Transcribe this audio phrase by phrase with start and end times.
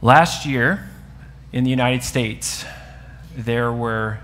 [0.00, 0.88] Last year
[1.52, 2.64] in the United States,
[3.36, 4.20] there were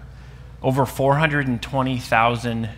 [0.62, 2.70] over 420,000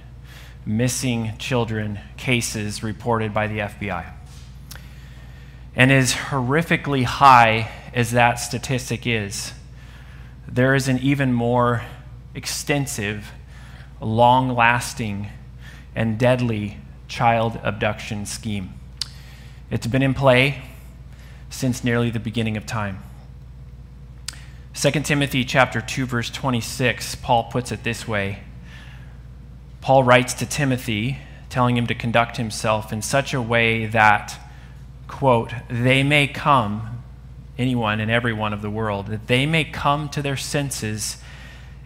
[0.64, 4.10] missing children cases reported by the FBI.
[5.74, 9.52] And as horrifically high as that statistic is,
[10.48, 11.82] there is an even more
[12.34, 13.30] extensive,
[14.00, 15.28] long lasting,
[15.94, 16.78] and deadly
[17.08, 18.72] child abduction scheme.
[19.70, 20.62] It's been in play
[21.50, 23.02] since nearly the beginning of time.
[24.74, 28.40] 2 Timothy chapter 2 verse 26 Paul puts it this way.
[29.80, 34.38] Paul writes to Timothy telling him to conduct himself in such a way that
[35.08, 37.02] quote they may come
[37.58, 41.16] anyone and everyone of the world that they may come to their senses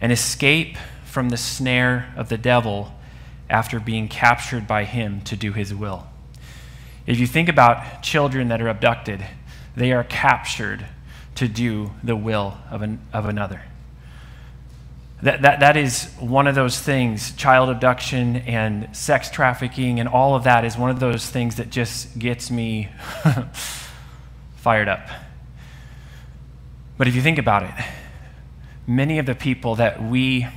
[0.01, 2.93] and escape from the snare of the devil
[3.49, 6.07] after being captured by him to do his will.
[7.05, 9.25] If you think about children that are abducted,
[9.75, 10.85] they are captured
[11.35, 13.61] to do the will of, an, of another.
[15.21, 20.35] That, that, that is one of those things, child abduction and sex trafficking and all
[20.35, 22.89] of that is one of those things that just gets me
[24.55, 25.07] fired up.
[26.97, 27.85] But if you think about it,
[28.87, 30.47] many of the people that we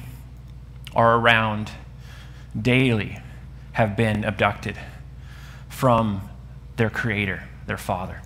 [0.94, 1.70] are around
[2.60, 3.18] daily
[3.72, 4.78] have been abducted
[5.68, 6.28] from
[6.76, 8.22] their creator, their father.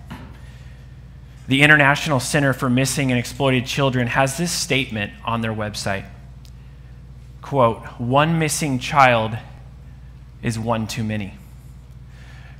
[1.49, 6.05] The International Center for Missing and Exploited Children has this statement on their website.
[7.41, 9.35] Quote, one missing child
[10.43, 11.33] is one too many.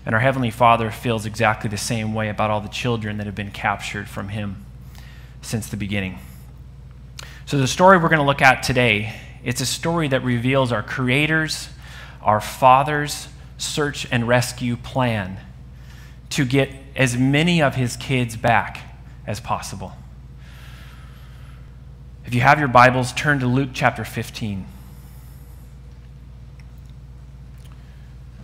[0.08, 3.36] And our Heavenly Father feels exactly the same way about all the children that have
[3.36, 4.66] been captured from Him
[5.44, 6.18] since the beginning.
[7.46, 10.82] So the story we're going to look at today, it's a story that reveals our
[10.82, 11.70] creator's,
[12.24, 13.28] our father's
[13.60, 15.38] search and rescue plan
[16.30, 18.82] to get as many of his kids back
[19.26, 19.94] as possible.
[22.26, 24.66] If you have your Bibles, turn to Luke chapter 15.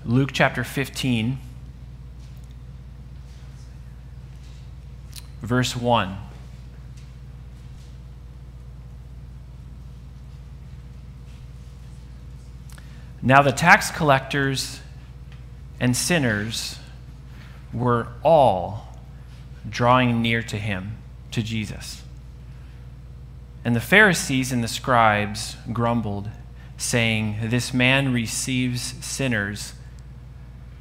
[0.05, 1.39] Luke chapter 15,
[5.41, 6.17] verse 1.
[13.21, 14.79] Now the tax collectors
[15.79, 16.77] and sinners
[17.75, 18.87] were all
[19.69, 20.97] drawing near to him,
[21.31, 22.01] to Jesus.
[23.63, 26.29] And the Pharisees and the scribes grumbled,
[26.77, 29.73] saying, This man receives sinners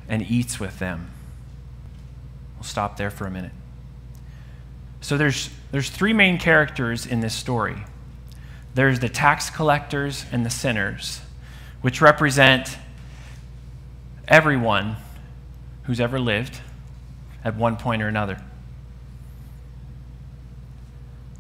[0.09, 1.11] and eats with them.
[2.57, 3.53] We'll stop there for a minute.
[5.01, 7.85] So there's, there's three main characters in this story
[8.75, 11.21] there's the tax collectors and the sinners,
[11.81, 12.77] which represent
[14.27, 14.97] everyone
[15.85, 16.61] who's ever lived
[17.45, 18.41] at one point or another.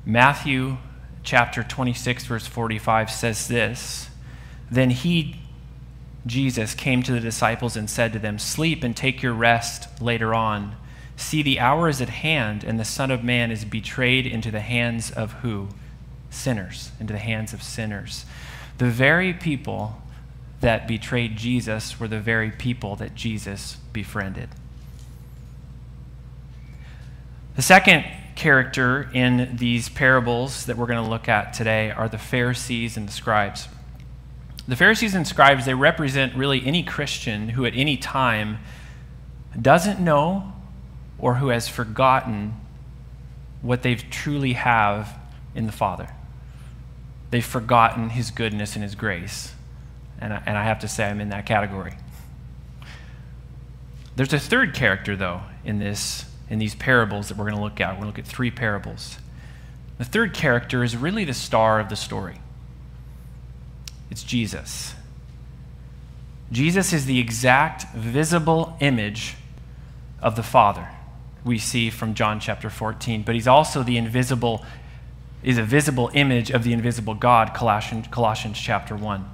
[0.06, 0.76] Matthew
[1.22, 4.10] chapter 26, verse 45 says this
[4.70, 5.40] Then he,
[6.26, 10.34] Jesus, came to the disciples and said to them, Sleep and take your rest later
[10.34, 10.76] on.
[11.16, 14.60] See, the hour is at hand, and the Son of Man is betrayed into the
[14.60, 15.68] hands of who?
[16.28, 18.26] Sinners, into the hands of sinners.
[18.78, 20.02] The very people
[20.60, 24.48] that betrayed Jesus were the very people that Jesus befriended.
[27.56, 28.04] The second
[28.34, 33.06] character in these parables that we're going to look at today are the Pharisees and
[33.06, 33.68] the scribes.
[34.66, 38.58] The Pharisees and scribes, they represent really any Christian who at any time
[39.60, 40.52] doesn't know
[41.16, 42.54] or who has forgotten
[43.62, 45.16] what they truly have
[45.54, 46.08] in the Father.
[47.30, 49.54] They've forgotten his goodness and his grace.
[50.20, 51.94] And I, and I have to say, I'm in that category.
[54.16, 57.80] There's a third character, though, in this in these parables that we're going to look
[57.80, 57.88] at.
[57.94, 59.18] We're going to look at three parables.
[59.98, 62.40] The third character is really the star of the story
[64.10, 64.94] it's Jesus.
[66.52, 69.34] Jesus is the exact visible image
[70.22, 70.88] of the Father
[71.44, 74.64] we see from John chapter 14, but he's also the invisible,
[75.42, 79.28] is a visible image of the invisible God, Colossians, Colossians chapter 1.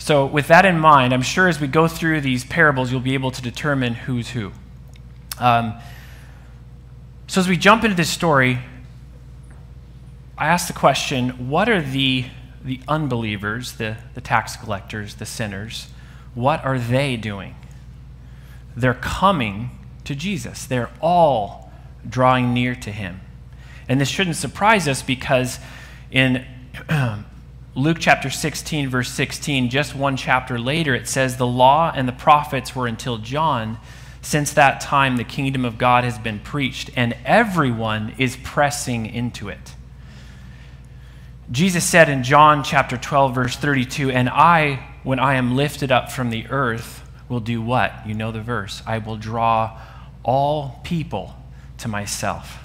[0.00, 3.12] So, with that in mind, I'm sure as we go through these parables, you'll be
[3.12, 4.52] able to determine who's who.
[5.38, 5.74] Um,
[7.26, 8.60] so, as we jump into this story,
[10.38, 12.24] I ask the question what are the,
[12.64, 15.88] the unbelievers, the, the tax collectors, the sinners,
[16.34, 17.54] what are they doing?
[18.74, 19.70] They're coming
[20.04, 21.70] to Jesus, they're all
[22.08, 23.20] drawing near to him.
[23.86, 25.58] And this shouldn't surprise us because
[26.10, 26.46] in
[27.76, 32.12] Luke chapter 16, verse 16, just one chapter later, it says, The law and the
[32.12, 33.78] prophets were until John.
[34.22, 39.48] Since that time, the kingdom of God has been preached, and everyone is pressing into
[39.48, 39.74] it.
[41.52, 46.10] Jesus said in John chapter 12, verse 32, And I, when I am lifted up
[46.10, 47.92] from the earth, will do what?
[48.04, 48.82] You know the verse.
[48.84, 49.80] I will draw
[50.24, 51.36] all people
[51.78, 52.64] to myself.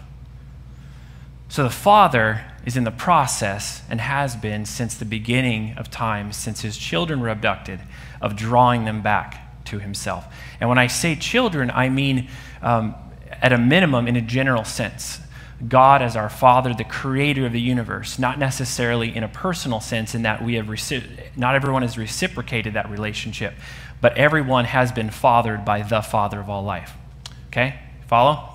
[1.48, 6.32] So the Father is in the process and has been since the beginning of time,
[6.32, 7.80] since his children were abducted,
[8.22, 10.26] of drawing them back to himself.
[10.60, 12.28] And when I say children, I mean
[12.62, 12.96] um,
[13.42, 15.20] at a minimum in a general sense.
[15.68, 20.14] God as our Father, the creator of the universe, not necessarily in a personal sense,
[20.14, 21.04] in that we have reci-
[21.38, 23.54] not everyone has reciprocated that relationship,
[24.02, 26.94] but everyone has been fathered by the Father of all life.
[27.48, 27.80] Okay?
[28.08, 28.55] Follow?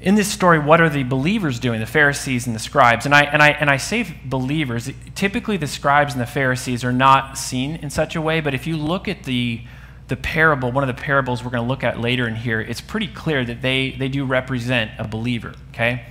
[0.00, 3.04] In this story, what are the believers doing, the Pharisees and the scribes?
[3.04, 6.92] And I, and, I, and I say believers, typically the scribes and the Pharisees are
[6.92, 9.62] not seen in such a way, but if you look at the,
[10.06, 12.80] the parable, one of the parables we're going to look at later in here, it's
[12.80, 16.06] pretty clear that they, they do represent a believer, okay?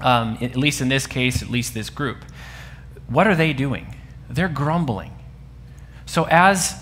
[0.00, 2.24] Um, at least in this case, at least this group.
[3.08, 3.96] What are they doing?
[4.30, 5.12] They're grumbling.
[6.06, 6.80] So as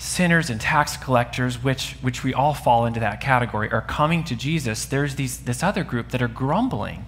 [0.00, 4.34] sinners and tax collectors, which, which we all fall into that category, are coming to
[4.34, 7.04] Jesus, there's these, this other group that are grumbling.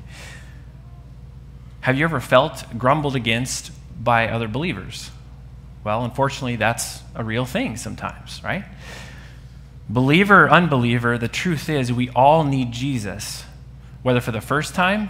[1.81, 3.73] Have you ever felt grumbled against
[4.05, 5.11] by other believers?
[5.83, 8.65] Well, unfortunately, that's a real thing sometimes, right?
[9.89, 13.45] Believer unbeliever, the truth is we all need Jesus,
[14.03, 15.09] whether for the first time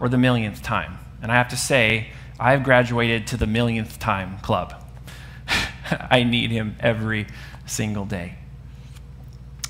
[0.00, 0.98] or the millionth time.
[1.22, 2.08] And I have to say,
[2.40, 4.83] I've graduated to the millionth time club.
[6.10, 7.26] I need him every
[7.66, 8.36] single day.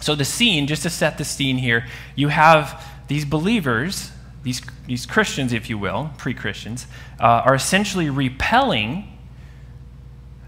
[0.01, 4.11] So, the scene, just to set the scene here, you have these believers,
[4.43, 6.87] these, these Christians, if you will, pre Christians,
[7.19, 9.11] uh, are essentially repelling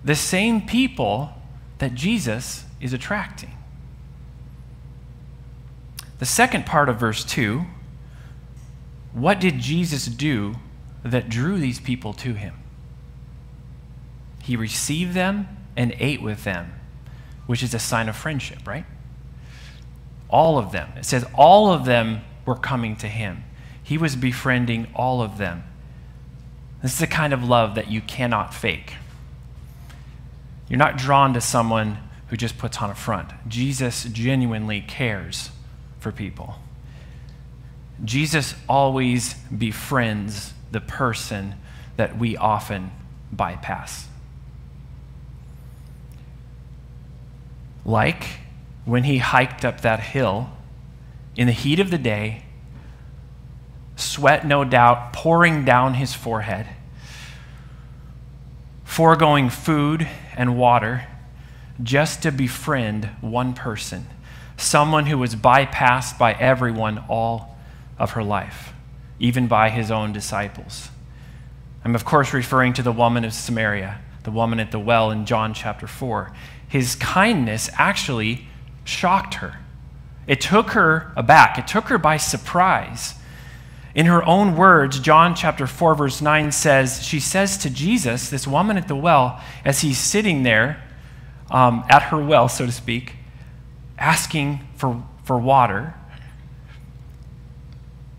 [0.05, 1.33] the same people
[1.79, 3.53] that Jesus is attracting.
[6.19, 7.65] The second part of verse 2
[9.17, 10.57] what did Jesus do
[11.03, 12.55] that drew these people to him?
[14.43, 16.73] He received them and ate with them,
[17.47, 18.87] which is a sign of friendship, right?
[20.29, 20.91] All of them.
[20.97, 23.45] It says all of them were coming to him.
[23.83, 25.65] He was befriending all of them.
[26.83, 28.95] This is the kind of love that you cannot fake.
[30.69, 31.99] You're not drawn to someone
[32.29, 33.31] who just puts on a front.
[33.47, 35.51] Jesus genuinely cares
[36.01, 36.57] for people.
[38.05, 41.55] Jesus always befriends the person
[41.97, 42.91] that we often
[43.33, 44.09] bypass.
[47.87, 48.41] Like
[48.85, 50.51] when he hiked up that hill
[51.37, 52.45] in the heat of the day,
[53.95, 56.67] sweat no doubt pouring down his forehead,
[58.85, 60.07] foregoing food
[60.37, 61.07] and water
[61.83, 64.07] just to befriend one person,
[64.57, 67.57] someone who was bypassed by everyone all
[67.99, 68.73] of her life,
[69.21, 70.89] even by his own disciples.
[71.85, 75.25] I'm, of course, referring to the woman of Samaria, the woman at the well in
[75.25, 76.33] John chapter 4
[76.77, 78.47] his kindness actually
[78.85, 79.59] shocked her.
[80.27, 83.15] It took her aback, it took her by surprise.
[83.95, 88.47] In her own words, John chapter 4, verse 9 says, She says to Jesus, this
[88.47, 90.83] woman at the well, as he's sitting there
[91.51, 93.15] um, at her well, so to speak,
[93.97, 95.95] asking for, for water,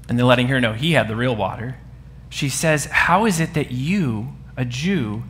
[0.09, 1.77] and then letting her know he had the real water,
[2.29, 5.21] she says, How is it that you, a Jew,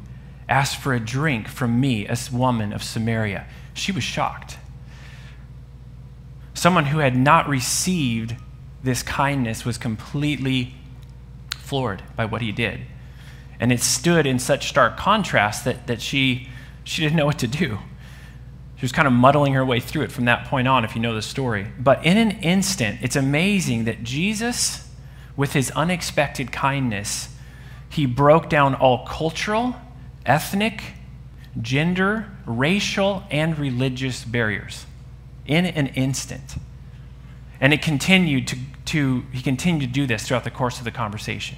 [0.49, 3.45] asked for a drink from me, a woman of Samaria.
[3.73, 4.57] She was shocked.
[6.53, 8.35] Someone who had not received
[8.83, 10.73] this kindness was completely
[11.57, 12.81] floored by what he did.
[13.59, 16.47] And it stood in such stark contrast that, that she,
[16.83, 17.79] she didn't know what to do.
[18.77, 21.01] She was kind of muddling her way through it from that point on, if you
[21.01, 21.67] know the story.
[21.79, 24.87] But in an instant, it's amazing that Jesus,
[25.35, 27.29] with his unexpected kindness,
[27.89, 29.75] he broke down all cultural
[30.27, 30.83] ethnic,
[31.59, 34.85] gender, racial, and religious barriers
[35.47, 36.57] in an instant.
[37.59, 40.91] And it continued to, to, he continued to do this throughout the course of the
[40.91, 41.57] conversation.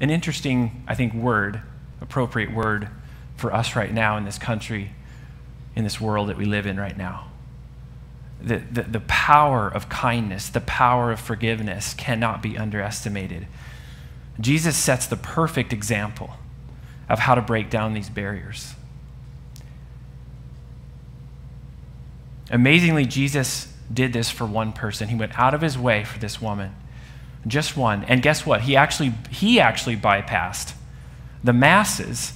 [0.00, 1.62] An interesting, I think, word,
[2.00, 2.88] appropriate word
[3.36, 4.92] for us right now in this country,
[5.74, 7.28] in this world that we live in right now.
[8.42, 13.46] The, the, the power of kindness, the power of forgiveness cannot be underestimated.
[14.40, 16.30] Jesus sets the perfect example
[17.08, 18.74] of how to break down these barriers.
[22.50, 25.08] Amazingly, Jesus did this for one person.
[25.08, 26.74] He went out of his way for this woman,
[27.46, 28.04] just one.
[28.04, 28.62] And guess what?
[28.62, 30.74] He actually, he actually bypassed
[31.44, 32.32] the masses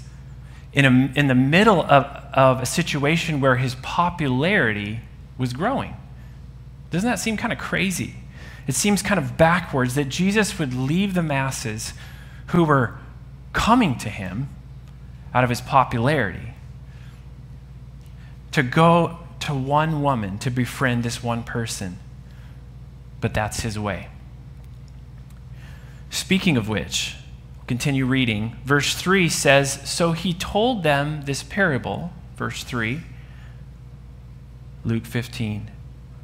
[0.72, 5.00] in, a, in the middle of, of a situation where his popularity
[5.38, 5.96] was growing.
[6.90, 8.16] Doesn't that seem kind of crazy?
[8.66, 11.92] It seems kind of backwards that Jesus would leave the masses
[12.48, 12.98] who were
[13.52, 14.48] coming to him
[15.32, 16.54] out of his popularity
[18.52, 21.98] to go to one woman to befriend this one person.
[23.20, 24.08] But that's his way.
[26.10, 27.16] Speaking of which,
[27.66, 28.56] continue reading.
[28.64, 33.02] Verse 3 says So he told them this parable, verse 3,
[34.84, 35.70] Luke 15.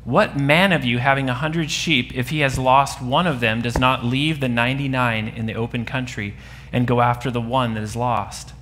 [0.05, 3.63] What man of you, having a hundred sheep, if he has lost one of them,
[3.63, 6.35] does not leave the 99 in the open country
[6.73, 8.53] and go after the one that is lost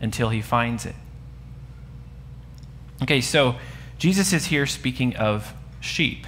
[0.00, 0.96] until he finds it?
[3.02, 3.56] Okay, so
[3.98, 6.26] Jesus is here speaking of sheep,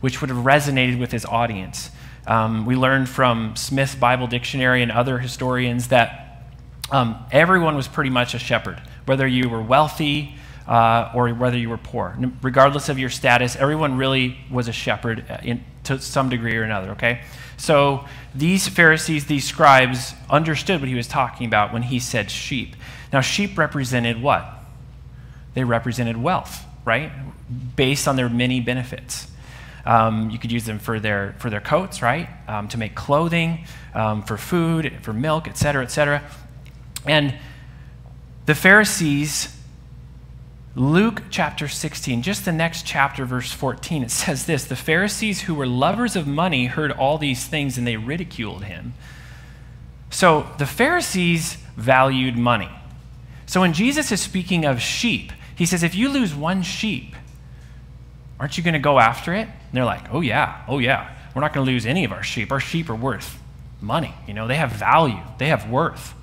[0.00, 1.90] which would have resonated with his audience.
[2.26, 6.44] Um, we learned from Smith's Bible Dictionary and other historians that
[6.92, 10.36] um, everyone was pretty much a shepherd, whether you were wealthy
[10.68, 12.16] uh, or whether you were poor.
[12.42, 16.62] Regardless of your status, everyone really was a shepherd uh, in, to some degree or
[16.62, 17.22] another, okay?
[17.56, 22.76] So these Pharisees, these scribes, understood what he was talking about when he said sheep.
[23.12, 24.46] Now, sheep represented what?
[25.54, 27.10] They represented wealth, right?
[27.74, 29.26] Based on their many benefits.
[29.86, 32.28] Um, you could use them for their, for their coats, right?
[32.46, 36.22] Um, to make clothing, um, for food, for milk, et cetera, et cetera.
[37.06, 37.34] And
[38.44, 39.57] the Pharisees,
[40.78, 45.54] Luke chapter 16, just the next chapter, verse 14, it says this The Pharisees who
[45.54, 48.94] were lovers of money heard all these things and they ridiculed him.
[50.10, 52.70] So the Pharisees valued money.
[53.46, 57.14] So when Jesus is speaking of sheep, he says, if you lose one sheep,
[58.40, 59.48] Aren't you going to go after it?
[59.48, 61.14] And they're like, Oh, yeah, oh, yeah.
[61.34, 62.50] We're not going to lose any of our sheep.
[62.50, 63.40] Our sheep are worth
[63.80, 64.14] money.
[64.26, 66.14] You know, they have value, they have worth.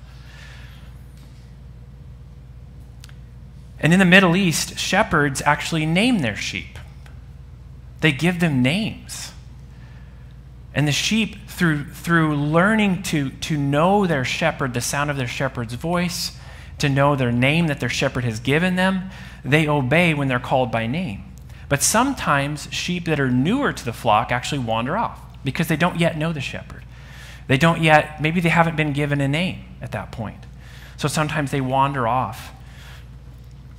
[3.78, 6.78] And in the Middle East, shepherds actually name their sheep,
[8.00, 9.32] they give them names.
[10.74, 15.26] And the sheep, through, through learning to, to know their shepherd, the sound of their
[15.26, 16.38] shepherd's voice,
[16.78, 19.10] to know their name that their shepherd has given them,
[19.42, 21.24] they obey when they're called by name.
[21.68, 25.98] But sometimes sheep that are newer to the flock actually wander off because they don't
[25.98, 26.84] yet know the shepherd.
[27.46, 30.44] They don't yet, maybe they haven't been given a name at that point.
[30.96, 32.52] So sometimes they wander off.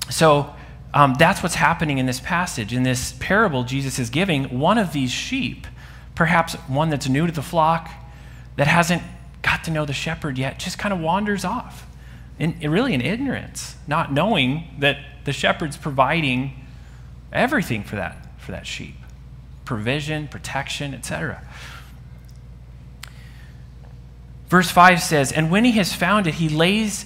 [0.10, 0.54] So
[0.94, 2.74] um, that's what's happening in this passage.
[2.74, 5.68] In this parable Jesus is giving, one of these sheep,
[6.16, 7.90] perhaps one that's new to the flock,
[8.56, 9.04] that hasn't
[9.42, 11.86] got to know the shepherd yet, just kind of wanders off.
[12.40, 16.54] In, really in ignorance, not knowing that the shepherd's providing
[17.34, 18.96] everything for that, for that sheep
[19.68, 21.46] provision, protection, etc.
[24.48, 27.06] Verse 5 says, And when he has found it, he lays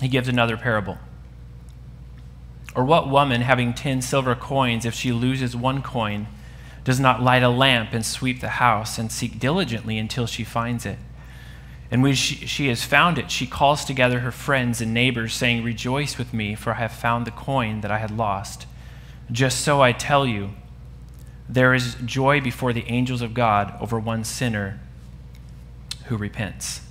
[0.00, 0.98] he gives another parable.
[2.74, 6.28] Or what woman, having ten silver coins, if she loses one coin,
[6.84, 10.86] does not light a lamp and sweep the house and seek diligently until she finds
[10.86, 10.98] it?
[11.90, 15.64] And when she, she, has found it, she calls together her friends and neighbors, saying,
[15.64, 18.66] Rejoice with me, for I have found the coin that I had lost.
[19.32, 20.50] Just so I tell you,
[21.48, 24.80] there is joy before the angels of God over one sinner
[26.04, 26.82] who repents.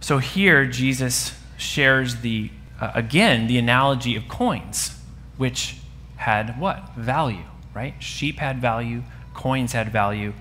[0.00, 4.98] So here, Jesus shares the, uh, again, the analogy of coins,
[5.36, 5.76] which
[6.16, 6.94] had what?
[6.96, 7.44] Value,
[7.74, 7.94] right?
[8.00, 9.02] Sheep had value,
[9.34, 10.32] coins had value.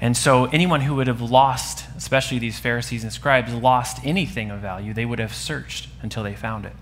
[0.00, 4.60] And so anyone who would have lost, especially these Pharisees and scribes, lost anything of
[4.60, 6.74] value, they would have searched until they found it.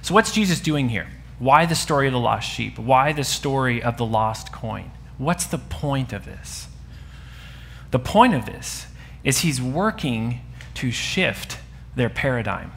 [0.00, 1.08] So, what's Jesus doing here?
[1.38, 2.78] Why the story of the lost sheep?
[2.78, 4.92] Why the story of the lost coin?
[5.18, 6.68] What's the point of this?
[7.90, 8.86] The point of this
[9.22, 10.40] is he's working
[10.74, 11.58] to shift
[11.96, 12.72] their paradigm,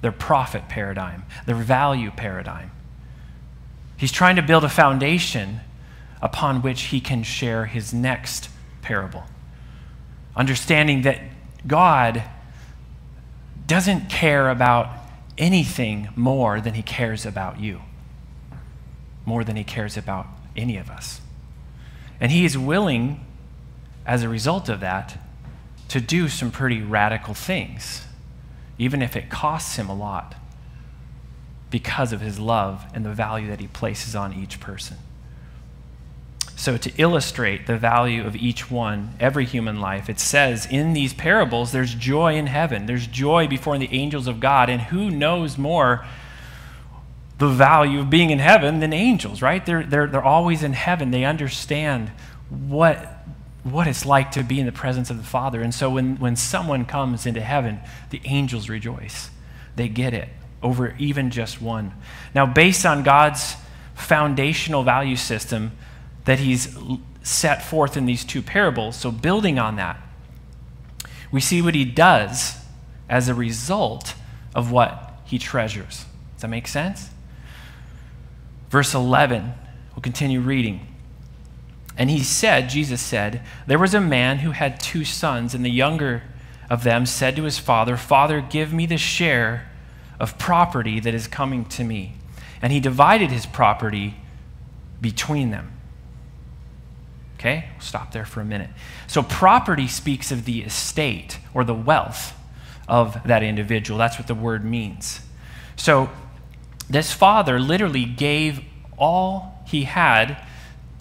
[0.00, 2.72] their profit paradigm, their value paradigm.
[3.96, 5.60] He's trying to build a foundation
[6.20, 8.48] upon which he can share his next
[8.80, 9.24] parable.
[10.34, 11.20] Understanding that
[11.66, 12.24] God
[13.66, 14.88] doesn't care about
[15.38, 17.80] anything more than he cares about you,
[19.24, 21.20] more than he cares about any of us.
[22.20, 23.24] And he is willing,
[24.06, 25.18] as a result of that,
[25.88, 28.04] to do some pretty radical things,
[28.78, 30.34] even if it costs him a lot.
[31.70, 34.98] because of his love and the value that he places on each person.
[36.54, 41.14] So, to illustrate the value of each one, every human life, it says in these
[41.14, 42.86] parables, there's joy in heaven.
[42.86, 44.68] There's joy before the angels of God.
[44.68, 46.04] And who knows more
[47.38, 49.64] the value of being in heaven than angels, right?
[49.66, 51.10] They're, they're, they're always in heaven.
[51.10, 52.10] They understand
[52.50, 53.21] what,
[53.64, 55.62] what it's like to be in the presence of the Father.
[55.62, 59.30] And so when, when someone comes into heaven, the angels rejoice.
[59.76, 60.28] They get it
[60.62, 61.92] over even just one.
[62.34, 63.56] Now, based on God's
[63.94, 65.72] foundational value system
[66.24, 66.76] that He's
[67.22, 70.00] set forth in these two parables, so building on that,
[71.30, 72.56] we see what He does
[73.08, 74.14] as a result
[74.54, 76.04] of what He treasures.
[76.34, 77.10] Does that make sense?
[78.70, 79.52] Verse 11,
[79.94, 80.91] we'll continue reading.
[81.96, 85.70] And he said, Jesus said, There was a man who had two sons, and the
[85.70, 86.22] younger
[86.70, 89.70] of them said to his father, Father, give me the share
[90.18, 92.14] of property that is coming to me.
[92.62, 94.14] And he divided his property
[95.00, 95.72] between them.
[97.38, 98.70] Okay, we'll stop there for a minute.
[99.08, 102.34] So, property speaks of the estate or the wealth
[102.86, 103.98] of that individual.
[103.98, 105.20] That's what the word means.
[105.74, 106.08] So,
[106.88, 108.60] this father literally gave
[108.96, 110.36] all he had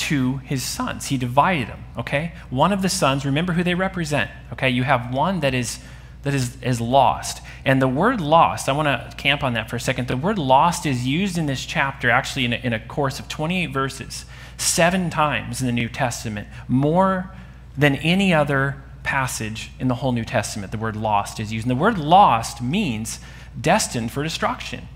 [0.01, 1.07] to his sons.
[1.07, 2.33] He divided them, okay?
[2.49, 4.69] One of the sons, remember who they represent, okay?
[4.69, 5.79] You have one that is
[6.23, 7.41] that is, is lost.
[7.65, 10.07] And the word lost, I want to camp on that for a second.
[10.07, 13.27] The word lost is used in this chapter, actually, in a, in a course of
[13.27, 14.25] 28 verses,
[14.57, 17.31] seven times in the New Testament, more
[17.75, 20.71] than any other passage in the whole New Testament.
[20.71, 21.65] The word lost is used.
[21.65, 23.19] And the word lost means
[23.59, 24.87] destined for destruction.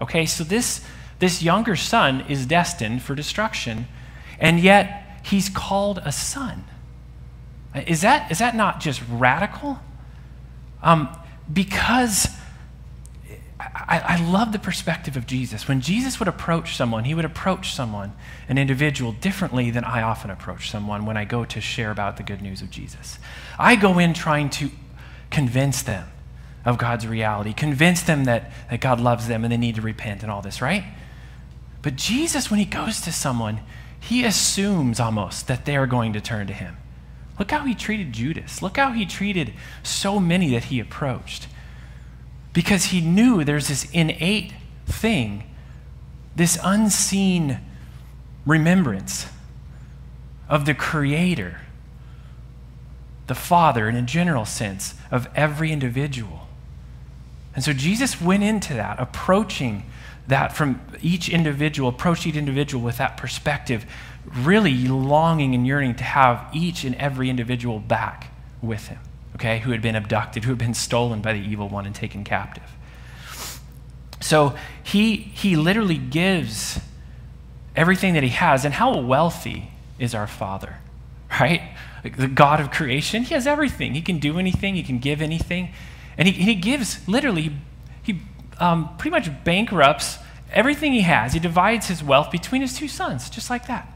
[0.00, 0.84] Okay, so this,
[1.20, 3.86] this younger son is destined for destruction,
[4.38, 6.64] and yet he's called a son.
[7.74, 9.80] Is that, is that not just radical?
[10.82, 11.08] Um,
[11.52, 12.28] because
[13.58, 15.66] I, I, love the perspective of Jesus.
[15.66, 18.12] When Jesus would approach someone, he would approach someone,
[18.48, 22.22] an individual, differently than I often approach someone when I go to share about the
[22.22, 23.18] good news of Jesus.
[23.58, 24.70] I go in trying to
[25.30, 26.08] convince them
[26.64, 30.22] of God's reality, convince them that, that God loves them and they need to repent
[30.22, 30.84] and all this, right?
[31.82, 33.60] But Jesus, when he goes to someone,
[34.08, 36.76] he assumes almost that they are going to turn to him.
[37.38, 38.60] Look how he treated Judas.
[38.60, 41.48] Look how he treated so many that he approached.
[42.52, 44.52] Because he knew there's this innate
[44.86, 45.44] thing,
[46.36, 47.60] this unseen
[48.44, 49.26] remembrance
[50.50, 51.62] of the Creator,
[53.26, 56.46] the Father, in a general sense, of every individual.
[57.54, 59.84] And so Jesus went into that, approaching
[60.26, 63.84] that from each individual, approach each individual with that perspective,
[64.34, 68.32] really longing and yearning to have each and every individual back
[68.62, 68.98] with him,
[69.34, 72.24] okay, who had been abducted, who had been stolen by the evil one and taken
[72.24, 72.64] captive.
[74.20, 76.80] So he, he literally gives
[77.76, 78.64] everything that he has.
[78.64, 80.78] And how wealthy is our Father,
[81.38, 81.60] right?
[82.02, 83.94] Like the God of creation, he has everything.
[83.94, 85.74] He can do anything, he can give anything.
[86.16, 87.52] And he, he gives literally,
[88.58, 90.18] um, pretty much bankrupts
[90.52, 91.32] everything he has.
[91.32, 93.90] He divides his wealth between his two sons, just like that.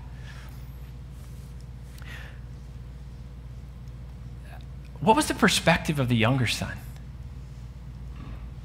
[5.01, 6.77] What was the perspective of the younger son?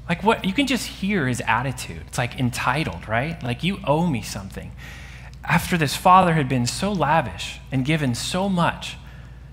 [0.08, 2.02] Like what you can just hear his attitude.
[2.08, 3.42] It's like entitled, right?
[3.42, 4.72] Like you owe me something.
[5.44, 8.96] After this father had been so lavish and given so much,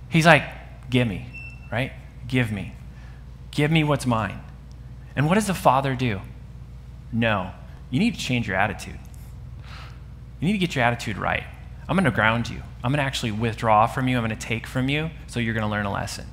[0.09, 0.43] he's like,
[0.89, 1.27] give me,
[1.71, 1.93] right?
[2.27, 2.73] Give me.
[3.51, 4.39] Give me what's mine.
[5.15, 6.21] And what does the father do?
[7.11, 7.51] No.
[7.89, 8.97] You need to change your attitude.
[10.39, 11.43] You need to get your attitude right.
[11.87, 12.61] I'm going to ground you.
[12.83, 14.17] I'm going to actually withdraw from you.
[14.17, 16.25] I'm going to take from you so you're going to learn a lesson.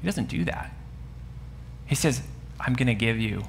[0.00, 0.74] He doesn't do that.
[1.86, 2.22] He says,
[2.60, 3.44] I'm going to give you,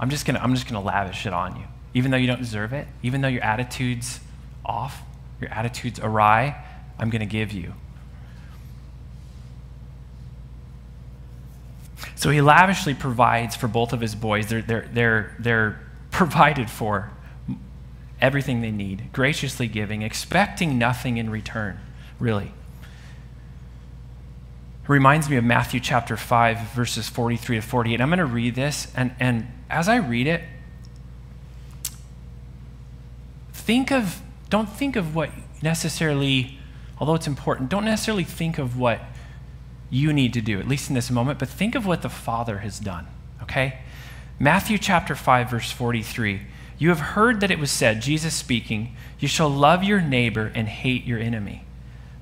[0.00, 1.64] I'm just going to, I'm just going to lavish it on you.
[1.94, 4.20] Even though you don't deserve it, even though your attitude's
[4.64, 5.02] off,
[5.40, 6.64] your attitude's awry,
[6.98, 7.74] I'm going to give you.
[12.16, 14.46] So he lavishly provides for both of his boys.
[14.48, 17.10] They're, they're, they're, they're provided for
[18.20, 21.78] everything they need, graciously giving, expecting nothing in return,
[22.18, 22.52] really.
[24.82, 28.00] It reminds me of Matthew chapter 5, verses 43 to 48.
[28.00, 30.42] I'm going to read this, and, and as I read it,
[33.52, 36.58] think of, don't think of what necessarily,
[36.98, 39.00] although it's important, don't necessarily think of what
[39.90, 42.58] you need to do, at least in this moment, but think of what the Father
[42.58, 43.06] has done,
[43.42, 43.80] okay?
[44.38, 46.42] Matthew chapter 5, verse 43.
[46.78, 50.68] You have heard that it was said, Jesus speaking, You shall love your neighbor and
[50.68, 51.64] hate your enemy.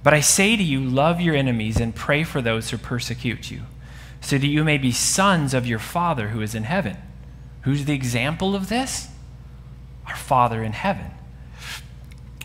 [0.02, 3.62] But I say to you, love your enemies and pray for those who persecute you,
[4.20, 6.98] so that you may be sons of your Father who is in heaven.
[7.62, 9.08] Who's the example of this?
[10.06, 11.10] our Father in heaven.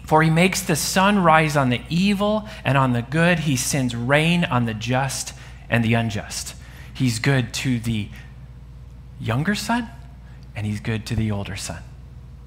[0.09, 3.41] For he makes the sun rise on the evil and on the good.
[3.41, 5.35] He sends rain on the just
[5.69, 6.55] and the unjust.
[6.91, 8.09] He's good to the
[9.21, 9.87] younger son,
[10.55, 11.83] and he's good to the older son.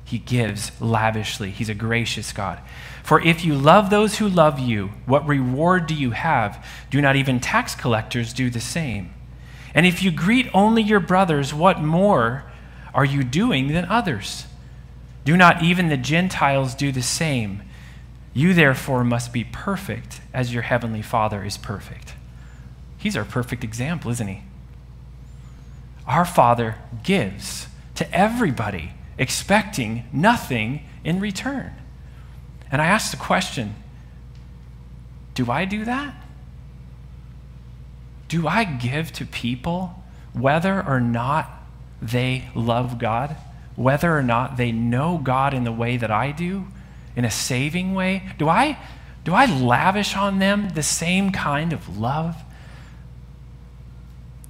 [0.04, 1.52] He gives lavishly.
[1.52, 2.58] He's a gracious God.
[3.04, 6.66] For if you love those who love you, what reward do you have?
[6.90, 9.14] Do not even tax collectors do the same?
[9.72, 12.42] And if you greet only your brothers, what more
[12.92, 14.46] are you doing than others?
[15.24, 17.62] Do not even the Gentiles do the same?
[18.34, 22.14] You therefore must be perfect as your heavenly Father is perfect.
[22.96, 24.42] He's our perfect example, isn't he?
[26.06, 31.72] Our Father gives to everybody, expecting nothing in return.
[32.70, 33.76] And I ask the question
[35.34, 36.14] do I do that?
[38.28, 41.50] Do I give to people whether or not
[42.00, 43.36] they love God,
[43.82, 46.66] whether or not they know God in the way that I do,
[47.16, 48.30] in a saving way?
[48.38, 48.78] Do I,
[49.24, 52.36] do I lavish on them the same kind of love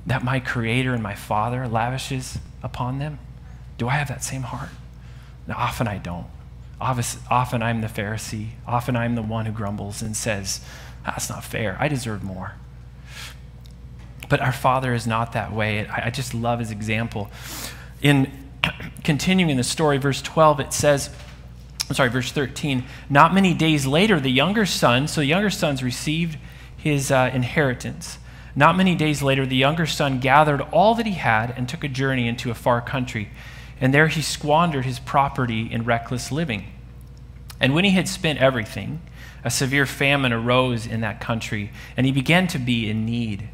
[0.06, 3.18] that my Creator and my Father lavishes upon them?
[3.78, 4.68] Do I have that same heart?
[5.46, 6.26] Now, often I don't.
[6.80, 8.50] Often I'm the Pharisee.
[8.66, 10.60] Often I'm the one who grumbles and says,
[11.04, 11.76] That's not fair.
[11.80, 12.54] I deserve more.
[14.28, 15.86] But our Father is not that way.
[15.86, 17.30] I just love his example.
[18.00, 18.41] In
[19.04, 21.10] continuing in the story, verse 12, it says,
[21.88, 25.82] I'm sorry, verse 13, not many days later, the younger son, so the younger son's
[25.82, 26.38] received
[26.76, 28.18] his uh, inheritance.
[28.54, 31.88] Not many days later, the younger son gathered all that he had and took a
[31.88, 33.30] journey into a far country.
[33.80, 36.66] And there he squandered his property in reckless living.
[37.58, 39.00] And when he had spent everything,
[39.44, 43.48] a severe famine arose in that country, and he began to be in need.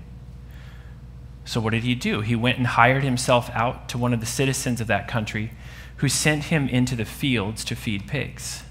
[1.49, 2.21] So, what did he do?
[2.21, 5.51] He went and hired himself out to one of the citizens of that country,
[5.97, 8.65] who sent him into the fields to feed pigs.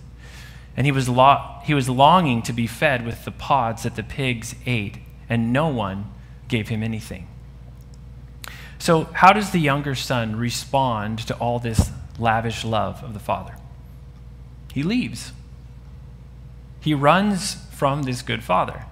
[0.76, 4.04] And he was, lo- he was longing to be fed with the pods that the
[4.04, 6.12] pigs ate, and no one
[6.48, 7.28] gave him anything.
[8.78, 13.56] So, how does the younger son respond to all this lavish love of the father?
[14.72, 15.32] He leaves.
[16.82, 18.86] He runs from this good father.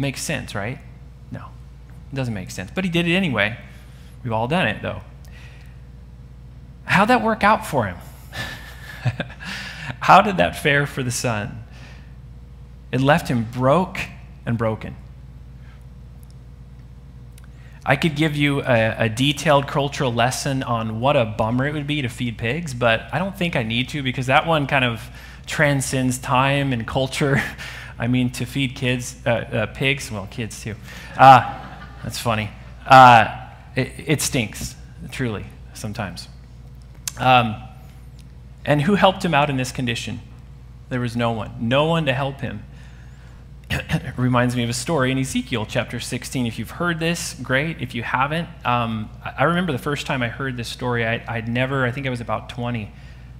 [0.00, 0.80] Makes sense, right?
[2.12, 2.70] It doesn't make sense.
[2.74, 3.58] But he did it anyway.
[4.22, 5.02] We've all done it, though.
[6.84, 7.96] How'd that work out for him?
[10.00, 11.64] How did that fare for the son?
[12.90, 14.00] It left him broke
[14.46, 14.96] and broken.
[17.84, 21.86] I could give you a, a, detailed cultural lesson on what a bummer it would
[21.86, 24.84] be to feed pigs, but I don't think I need to because that one kind
[24.84, 25.10] of
[25.46, 27.42] transcends time and culture.
[27.98, 30.74] I mean, to feed kids, uh, uh, pigs, well, kids too.
[31.16, 31.67] Uh,
[32.02, 32.50] that's funny.
[32.86, 34.76] Uh, it, it, stinks,
[35.10, 36.28] truly, sometimes.
[37.18, 37.56] Um,
[38.64, 40.20] and who helped him out in this condition?
[40.88, 41.52] There was no one.
[41.60, 42.62] No one to help him.
[43.70, 46.46] it reminds me of a story in Ezekiel chapter 16.
[46.46, 47.82] If you've heard this, great.
[47.82, 51.48] If you haven't, um, I remember the first time I heard this story, I, I'd
[51.48, 52.90] never, I think I was about 20,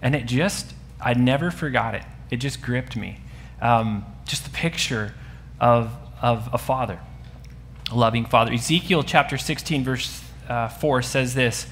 [0.03, 2.03] and it just, I never forgot it.
[2.31, 3.21] It just gripped me.
[3.63, 5.15] Um, just the picture
[5.61, 5.91] of,
[6.21, 7.01] of a father,
[7.93, 8.53] loving father.
[8.53, 11.67] Ezekiel chapter 16, verse uh, 4 says this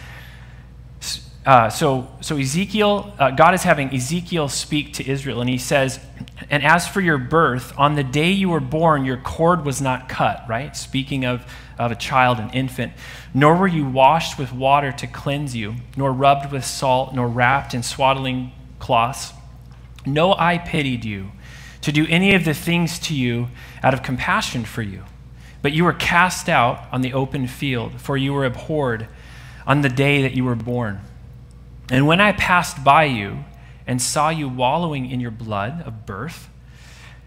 [1.46, 6.00] uh, so, so Ezekiel, uh, God is having Ezekiel speak to Israel, and he says,
[6.50, 10.08] And as for your birth, on the day you were born, your cord was not
[10.08, 10.76] cut, right?
[10.76, 11.46] Speaking of,
[11.78, 12.94] of a child, an infant.
[13.32, 17.74] Nor were you washed with water to cleanse you, nor rubbed with salt, nor wrapped
[17.74, 18.50] in swaddling
[18.80, 19.32] cloths.
[20.04, 21.30] No eye pitied you
[21.80, 23.46] to do any of the things to you
[23.84, 25.04] out of compassion for you.
[25.66, 29.08] But you were cast out on the open field, for you were abhorred
[29.66, 31.00] on the day that you were born.
[31.90, 33.38] And when I passed by you
[33.84, 36.48] and saw you wallowing in your blood of birth,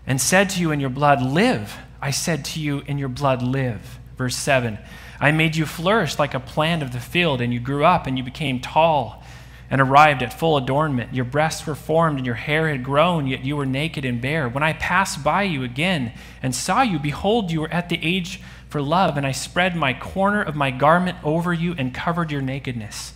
[0.08, 3.42] and said to you in your blood, Live, I said to you in your blood,
[3.42, 4.00] Live.
[4.18, 4.78] Verse 7
[5.20, 8.18] I made you flourish like a plant of the field, and you grew up and
[8.18, 9.22] you became tall
[9.70, 11.14] and arrived at full adornment.
[11.14, 14.50] Your breasts were formed and your hair had grown, yet you were naked and bare.
[14.50, 18.42] When I passed by you again and saw you, behold, you were at the age
[18.68, 22.42] for love, and I spread my corner of my garment over you and covered your
[22.42, 23.14] nakedness.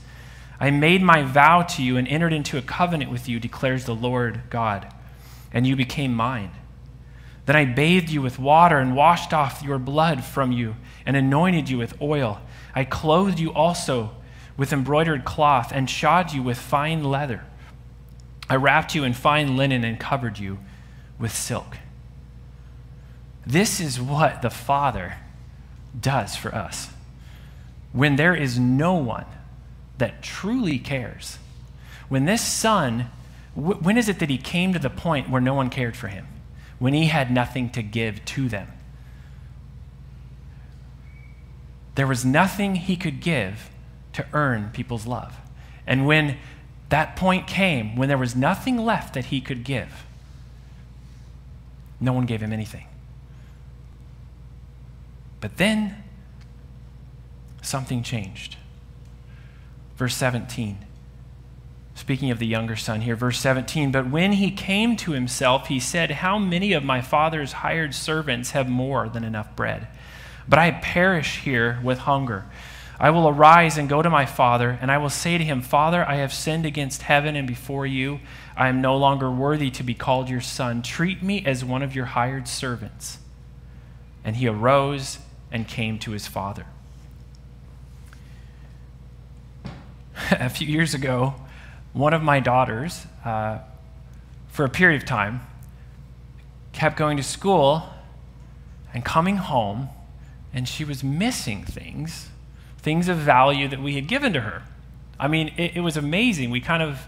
[0.60, 3.96] I made my vow to you and entered into a covenant with you, declares the
[3.96, 4.94] Lord God,
[5.52, 6.52] and you became mine.
[7.46, 11.70] Then I bathed you with water and washed off your blood from you and anointed
[11.70, 12.40] you with oil.
[12.74, 14.12] I clothed you also
[14.58, 17.44] with embroidered cloth and shod you with fine leather.
[18.50, 20.60] I wrapped you in fine linen and covered you
[21.18, 21.78] with silk.
[23.46, 25.16] This is what the Father
[26.00, 26.90] does for us
[27.94, 29.26] when there is no one
[30.00, 31.38] that truly cares,
[32.10, 33.10] when this son,
[33.54, 36.28] when is it that he came to the point where no one cared for him?
[36.80, 38.68] When he had nothing to give to them.
[41.96, 43.70] There was nothing he could give
[44.14, 45.38] to earn people's love.
[45.86, 46.38] And when
[46.90, 50.06] that point came, when there was nothing left that he could give,
[52.00, 52.86] no one gave him anything.
[55.40, 56.04] But then
[57.62, 58.58] something changed.
[59.98, 60.78] Verse 17.
[61.96, 65.80] Speaking of the younger son here, verse 17, but when he came to himself, he
[65.80, 69.88] said, How many of my father's hired servants have more than enough bread?
[70.48, 72.46] But I perish here with hunger.
[73.00, 76.08] I will arise and go to my father, and I will say to him, Father,
[76.08, 78.20] I have sinned against heaven and before you.
[78.56, 80.82] I am no longer worthy to be called your son.
[80.82, 83.18] Treat me as one of your hired servants.
[84.24, 85.20] And he arose
[85.52, 86.66] and came to his father.
[90.32, 91.36] a few years ago,
[91.94, 93.60] one of my daughters, uh,
[94.48, 95.42] for a period of time,
[96.72, 97.84] kept going to school
[98.94, 99.90] and coming home,
[100.54, 102.30] and she was missing things,
[102.84, 104.62] things of value that we had given to her.
[105.20, 106.52] I mean, it, it was amazing.
[106.52, 107.02] We kind of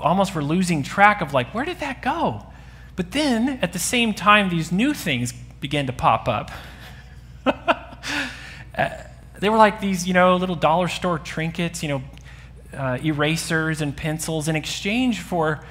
[0.00, 2.46] almost were losing track of, like, where did that go?
[2.94, 6.50] But then, at the same time, these new things began to pop up.
[7.46, 8.90] uh,
[9.38, 12.02] they were like these, you know, little dollar store trinkets, you know,
[12.72, 15.64] uh, erasers and pencils in exchange for,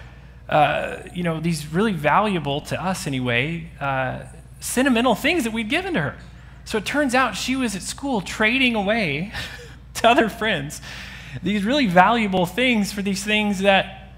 [0.49, 4.23] uh, you know, these really valuable to us anyway, uh,
[4.59, 6.17] sentimental things that we'd given to her.
[6.65, 9.31] So it turns out she was at school trading away
[9.95, 10.81] to other friends
[11.43, 14.13] these really valuable things for these things that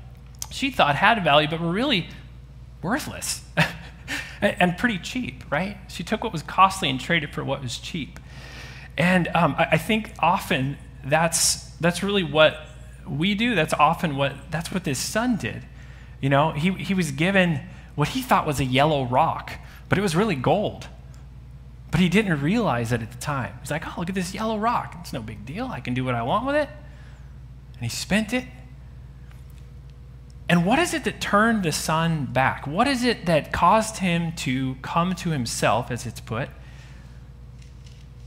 [0.50, 2.08] she thought had value but were really
[2.82, 3.44] worthless
[4.42, 5.78] and pretty cheap, right?
[5.88, 8.20] She took what was costly and traded for what was cheap.
[8.98, 12.58] And um, I, I think often that's, that's really what
[13.08, 13.56] we do.
[13.56, 15.64] That's often what, that's what this son did.
[16.22, 17.62] You know, he, he was given
[17.96, 19.54] what he thought was a yellow rock,
[19.90, 20.88] but it was really gold.
[21.94, 23.54] But he didn't realize it at the time.
[23.60, 24.98] He's like, oh, look at this yellow rock.
[25.02, 25.68] It's no big deal.
[25.68, 26.68] I can do what I want with it.
[27.76, 28.46] And he spent it.
[30.50, 32.66] And what is it that turned the son back?
[32.66, 36.50] What is it that caused him to come to himself, as it's put?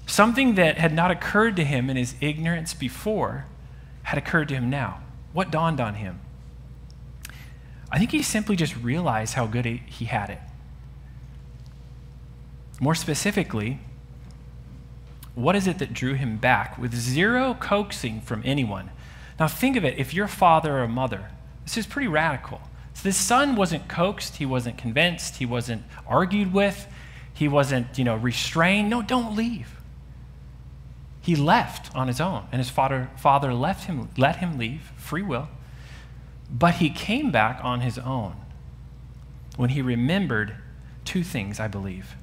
[0.06, 3.46] Something that had not occurred to him in his ignorance before
[4.04, 5.00] had occurred to him now.
[5.32, 6.20] What dawned on him?
[7.90, 10.38] I think he simply just realized how good he had it.
[12.80, 13.80] More specifically,
[15.34, 18.90] what is it that drew him back with zero coaxing from anyone?
[19.38, 21.30] Now, think of it if your father or mother,
[21.64, 22.60] this is pretty radical.
[22.94, 26.86] So this son wasn't coaxed, he wasn't convinced, he wasn't argued with,
[27.34, 28.88] he wasn't, you know, restrained.
[28.88, 29.76] No, don't leave.
[31.20, 35.22] He left on his own, and his father, father left him, let him leave, free
[35.22, 35.48] will.
[36.50, 38.36] But he came back on his own
[39.56, 40.56] when he remembered
[41.04, 42.16] two things, I believe.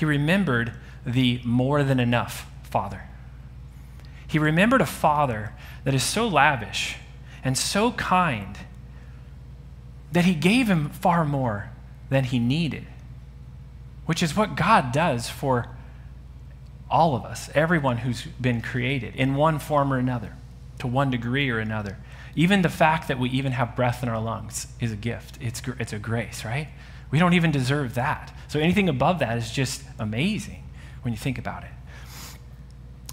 [0.00, 0.72] He remembered
[1.04, 3.02] the more than enough father.
[4.26, 5.52] He remembered a father
[5.84, 6.96] that is so lavish
[7.44, 8.56] and so kind
[10.10, 11.68] that he gave him far more
[12.08, 12.86] than he needed,
[14.06, 15.68] which is what God does for
[16.90, 20.34] all of us, everyone who's been created in one form or another,
[20.78, 21.98] to one degree or another.
[22.34, 25.36] Even the fact that we even have breath in our lungs is a gift.
[25.42, 26.68] It's, it's a grace, right?
[27.10, 28.36] We don't even deserve that.
[28.48, 30.64] So anything above that is just amazing
[31.02, 31.70] when you think about it.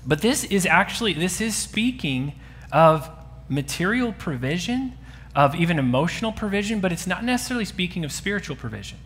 [0.05, 2.33] But this is actually, this is speaking
[2.71, 3.09] of
[3.49, 4.97] material provision,
[5.35, 8.97] of even emotional provision, but it's not necessarily speaking of spiritual provision.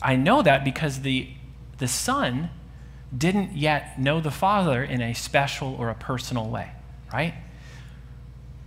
[0.00, 1.28] I know that because the,
[1.78, 2.50] the Son
[3.16, 6.70] didn't yet know the Father in a special or a personal way,
[7.12, 7.34] right?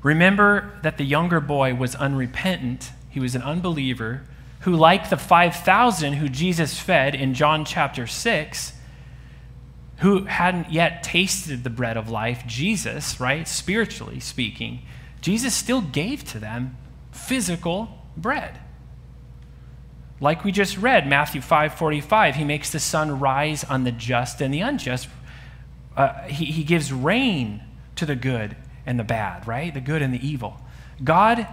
[0.03, 4.23] Remember that the younger boy was unrepentant, he was an unbeliever
[4.65, 8.73] who, like the 5,000 who Jesus fed in John chapter 6,
[9.97, 14.81] who hadn't yet tasted the bread of life, Jesus, right, spiritually speaking,
[15.21, 16.77] Jesus still gave to them
[17.11, 18.59] physical bread.
[20.19, 24.51] Like we just read, Matthew 5:45, he makes the sun rise on the just and
[24.51, 25.07] the unjust.
[25.95, 27.61] Uh, he, he gives rain
[27.97, 29.71] to the good and the bad, right?
[29.71, 30.59] The good and the evil.
[31.03, 31.45] God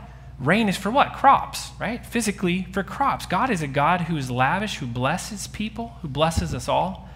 [0.42, 1.12] Rain is for what?
[1.12, 2.04] Crops, right?
[2.04, 3.26] Physically, for crops.
[3.26, 7.08] God is a God who is lavish, who blesses people, who blesses us all.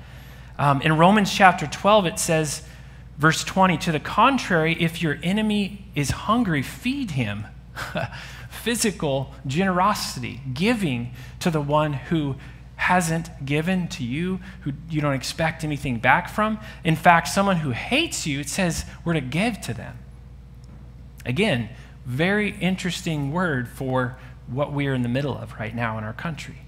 [0.58, 2.62] Um, in Romans chapter 12, it says,
[3.18, 7.46] verse 20, to the contrary, if your enemy is hungry, feed him.
[8.48, 12.36] Physical generosity, giving to the one who
[12.76, 16.60] hasn't given to you, who you don't expect anything back from.
[16.84, 19.98] In fact, someone who hates you, it says we're to give to them.
[21.24, 21.70] Again,
[22.07, 24.16] Very interesting word for
[24.47, 26.59] what we are in the middle of right now in our country.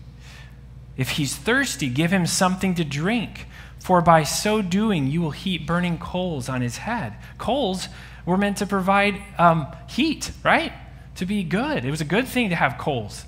[0.97, 3.47] If he's thirsty, give him something to drink,
[3.79, 7.15] for by so doing you will heap burning coals on his head.
[7.39, 7.87] Coals
[8.27, 10.73] were meant to provide um, heat, right?
[11.15, 11.85] To be good.
[11.85, 13.25] It was a good thing to have coals.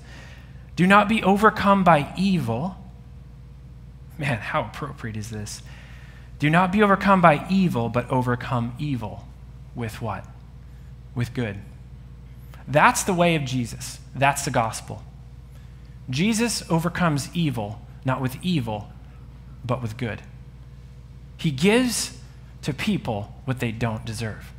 [0.75, 2.75] Do not be overcome by evil.
[4.17, 5.61] Man, how appropriate is this?
[6.39, 9.25] Do not be overcome by evil, but overcome evil
[9.75, 10.25] with what?
[11.15, 11.57] With good.
[12.71, 13.99] That's the way of Jesus.
[14.15, 15.03] That's the gospel.
[16.09, 18.89] Jesus overcomes evil, not with evil,
[19.65, 20.21] but with good.
[21.35, 22.17] He gives
[22.61, 24.53] to people what they don't deserve.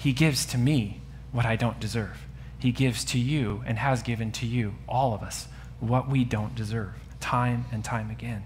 [0.00, 2.26] He gives to me what I don't deserve.
[2.58, 5.46] He gives to you and has given to you, all of us,
[5.78, 8.42] what we don't deserve, time and time again.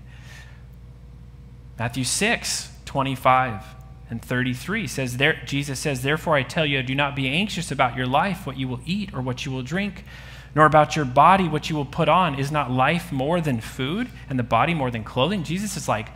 [1.78, 3.64] Matthew 6, 25
[4.12, 7.96] and 33 says there Jesus says therefore I tell you do not be anxious about
[7.96, 10.04] your life what you will eat or what you will drink
[10.54, 12.38] nor about your body what you will put on.
[12.38, 15.44] Is not life more than food and the body more than clothing?
[15.44, 16.08] Jesus is like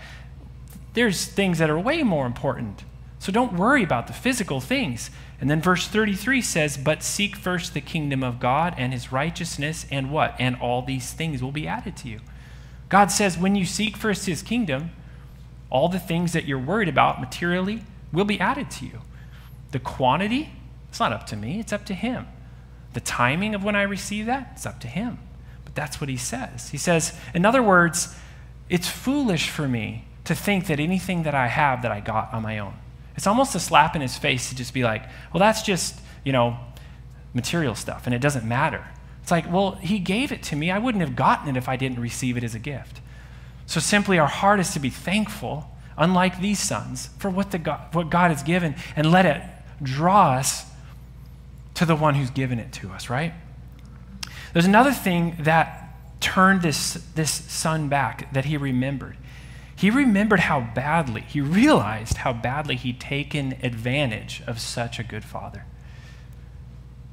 [0.93, 2.85] there's things that are way more important.
[3.19, 5.11] So don't worry about the physical things.
[5.41, 9.87] And then verse 33 says but seek first the kingdom of God and his righteousness
[9.91, 10.35] and what?
[10.39, 12.21] And all these things will be added to you.
[12.91, 14.91] God says when you seek first his kingdom
[15.71, 19.01] all the things that you're worried about materially will be added to you.
[19.73, 20.51] The quantity,
[20.89, 22.27] it's not up to me, it's up to Him.
[22.93, 25.19] The timing of when I receive that, it's up to Him.
[25.65, 26.71] But that's what He says.
[26.71, 28.17] He says, in other words,
[28.69, 32.43] it's foolish for me to think that anything that I have that I got on
[32.43, 32.75] my own.
[33.17, 36.33] It's almost a slap in his face to just be like, well, that's just, you
[36.33, 36.59] know,
[37.33, 38.85] material stuff and it doesn't matter.
[39.23, 40.71] It's like, well, he gave it to me.
[40.71, 43.01] I wouldn't have gotten it if I didn't receive it as a gift.
[43.67, 47.95] So simply our heart is to be thankful, unlike these sons, for what, the God,
[47.95, 49.43] what God has given and let it
[49.83, 50.65] draw us
[51.75, 53.35] to the one who's given it to us, right?
[54.53, 59.17] There's another thing that turned this, this son back that he remembered.
[59.75, 65.25] He remembered how badly, he realized how badly he'd taken advantage of such a good
[65.25, 65.67] father.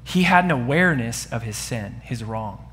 [0.06, 2.70] He had an awareness of his sin, his wrong.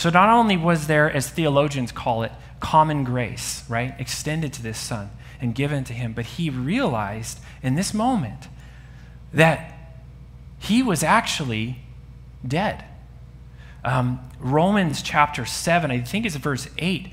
[0.00, 4.78] So not only was there, as theologians call it, common grace, right, extended to this
[4.78, 5.10] son
[5.42, 8.48] and given to him, but he realized in this moment
[9.34, 9.74] that
[10.58, 11.80] he was actually
[12.48, 12.82] dead.
[13.84, 17.10] Um, Romans chapter 7, I think it's verse 8,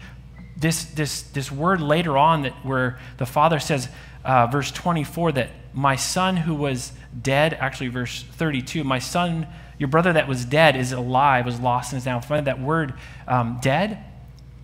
[0.56, 3.90] this, this, this word later on that where the father says,
[4.24, 9.46] uh, verse 24, that my son who was dead, actually verse 32, my son
[9.78, 12.48] your brother that was dead is alive, was lost and is now found.
[12.48, 12.94] That word
[13.28, 14.04] um, dead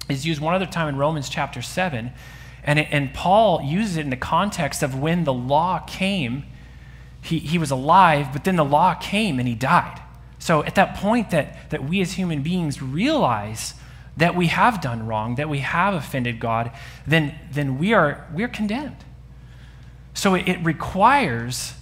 [0.10, 2.12] is used one other time in Romans chapter 7.
[2.64, 6.46] And, it, and Paul uses it in the context of when the law came,
[7.22, 10.02] he, he was alive, but then the law came and he died.
[10.40, 13.76] So at that point that, that we as human beings realize
[14.18, 16.72] that we have done wrong, that we have offended God,
[17.08, 18.98] then, then we are we're condemned.
[20.14, 21.74] So it, it requires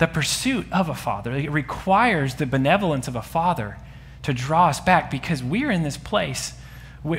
[0.00, 1.32] the pursuit of a father.
[1.32, 3.76] It requires the benevolence of a father
[4.22, 6.54] to draw us back because we're in this place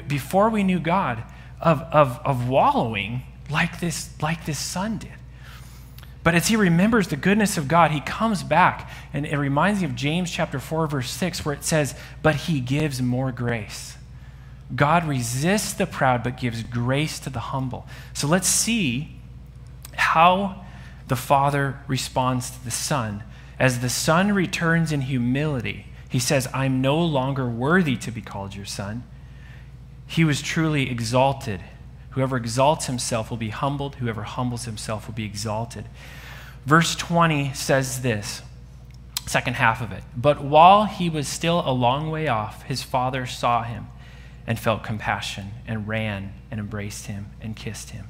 [0.07, 1.23] before we knew God
[1.61, 5.11] of, of, of wallowing like this, like this son did.
[6.23, 8.89] But as he remembers the goodness of God, he comes back.
[9.13, 12.59] And it reminds me of James chapter 4, verse 6, where it says, But he
[12.59, 13.95] gives more grace.
[14.75, 17.85] God resists the proud, but gives grace to the humble.
[18.13, 19.17] So let's see
[19.93, 20.65] how
[21.11, 23.21] the Father responds to the Son.
[23.59, 28.55] As the Son returns in humility, he says, I'm no longer worthy to be called
[28.55, 29.03] your Son.
[30.07, 31.59] He was truly exalted.
[32.11, 33.95] Whoever exalts himself will be humbled.
[33.95, 35.83] Whoever humbles himself will be exalted.
[36.65, 38.41] Verse 20 says this,
[39.27, 40.05] second half of it.
[40.15, 43.87] But while he was still a long way off, his father saw him
[44.47, 48.07] and felt compassion and ran and embraced him and kissed him.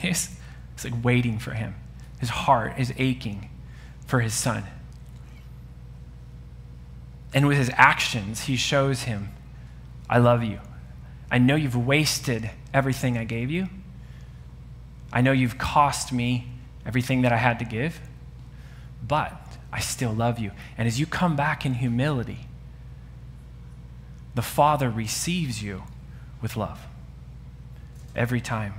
[0.00, 0.30] He's,
[0.74, 1.74] he's like waiting for him.
[2.18, 3.50] His heart is aching
[4.06, 4.64] for his son.
[7.32, 9.28] And with his actions, he shows him,
[10.08, 10.60] I love you.
[11.30, 13.68] I know you've wasted everything I gave you.
[15.12, 16.48] I know you've cost me
[16.84, 18.00] everything that I had to give,
[19.06, 19.32] but
[19.72, 20.50] I still love you.
[20.76, 22.46] And as you come back in humility,
[24.34, 25.84] the Father receives you
[26.42, 26.80] with love
[28.16, 28.74] every time.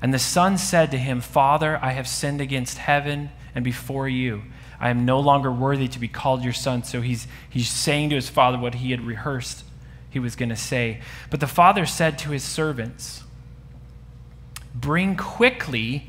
[0.00, 4.42] And the son said to him, Father, I have sinned against heaven and before you.
[4.80, 6.84] I am no longer worthy to be called your son.
[6.84, 9.64] So he's, he's saying to his father what he had rehearsed
[10.10, 11.00] he was going to say.
[11.30, 13.24] But the father said to his servants,
[14.74, 16.06] Bring quickly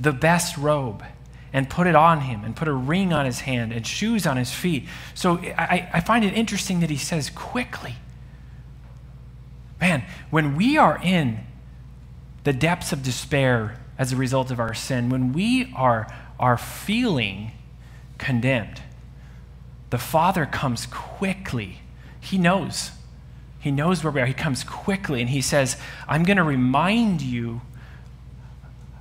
[0.00, 1.04] the best robe
[1.52, 4.36] and put it on him and put a ring on his hand and shoes on
[4.36, 4.88] his feet.
[5.14, 7.96] So I, I find it interesting that he says quickly.
[9.80, 11.40] Man, when we are in
[12.44, 17.52] the depths of despair as a result of our sin, when we are, are feeling
[18.18, 18.82] condemned,
[19.90, 21.80] the Father comes quickly.
[22.20, 22.92] He knows.
[23.60, 24.26] He knows where we are.
[24.26, 25.76] He comes quickly and he says,
[26.08, 27.60] I'm going to remind you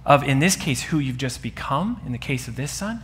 [0.06, 3.02] of, in this case, who you've just become, in the case of this son,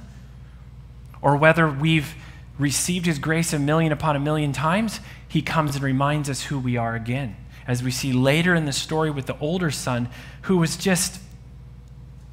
[1.21, 2.15] or whether we've
[2.59, 6.59] received his grace a million upon a million times, he comes and reminds us who
[6.59, 7.35] we are again.
[7.67, 10.09] As we see later in the story with the older son,
[10.43, 11.19] who was just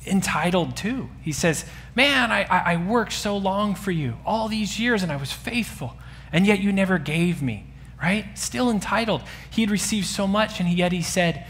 [0.07, 1.09] entitled too.
[1.22, 1.64] He says,
[1.95, 5.97] Man, I, I, worked so long for you, all these years, and I was faithful,
[6.32, 7.66] and yet you never gave me,
[8.03, 8.26] right?
[8.37, 9.22] Still entitled.
[9.51, 11.47] He had received so much, and yet he said,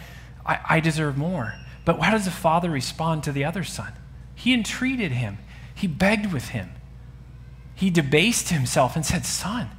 [0.46, 1.54] I, I deserve more.
[1.84, 3.92] But how does the father respond to the other son?
[4.34, 5.38] He entreated him,
[5.74, 6.70] he begged with him,
[7.74, 9.70] he debased himself and said, Son,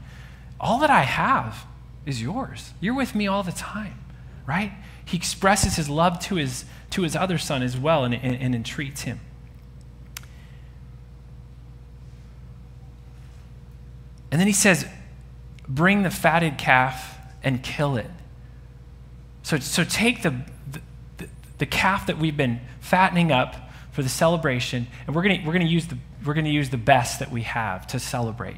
[0.60, 1.66] all that I have
[2.06, 2.72] is yours.
[2.80, 4.00] You're with me all the time,
[4.46, 4.72] right?
[5.04, 8.56] He expresses his love to his, to his other son as well and, and, and
[8.56, 9.20] entreats him.
[14.32, 14.86] And then he says,
[15.68, 18.10] Bring the fatted calf and kill it.
[19.42, 20.42] So, so take the,
[21.58, 23.56] the calf that we've been fattening up
[23.92, 27.20] for the celebration, and we're going we're gonna use, the, we're gonna use the best
[27.20, 28.58] that we have to celebrate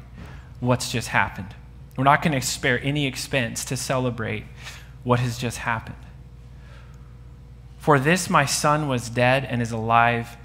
[0.60, 1.54] what's just happened.
[1.98, 4.44] We're not going to spare any expense to celebrate
[5.02, 5.96] what has just happened.
[7.78, 10.36] For this my son was dead and is alive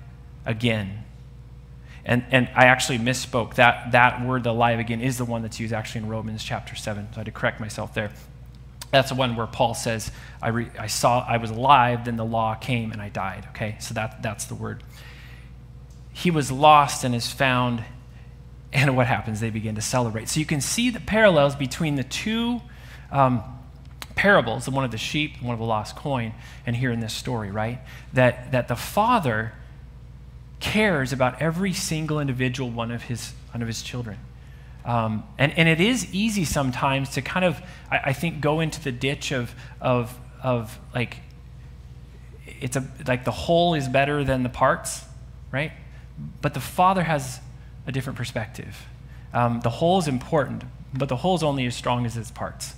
[0.47, 1.03] again.
[2.05, 3.53] And, and I actually misspoke.
[3.53, 6.75] That, that word, the alive again, is the one that's used actually in Romans chapter
[6.75, 7.09] 7.
[7.11, 8.11] So I had to correct myself there.
[8.89, 12.25] That's the one where Paul says, I, re, I saw, I was alive, then the
[12.25, 13.45] law came and I died.
[13.49, 14.83] Okay, so that, that's the word.
[16.13, 17.83] He was lost and is found,
[18.73, 19.39] and what happens?
[19.39, 20.29] They begin to celebrate.
[20.29, 22.59] So you can see the parallels between the two
[23.11, 23.43] um,
[24.15, 26.33] parables, the one of the sheep, the one of the lost coin,
[26.65, 27.79] and here in this story, right?
[28.13, 29.53] That, that the father
[30.59, 34.17] cares about every single individual one of his, one of his children.
[34.85, 37.61] Um, and, and it is easy sometimes to kind of,
[37.91, 41.17] I, I, think, go into the ditch of, of, of like,
[42.59, 45.05] it's a, like the whole is better than the parts,
[45.51, 45.71] right?
[46.41, 47.39] But the Father has
[47.85, 48.85] a different perspective.
[49.33, 50.63] Um, the whole is important,
[50.93, 52.75] but the whole is only as strong as its parts.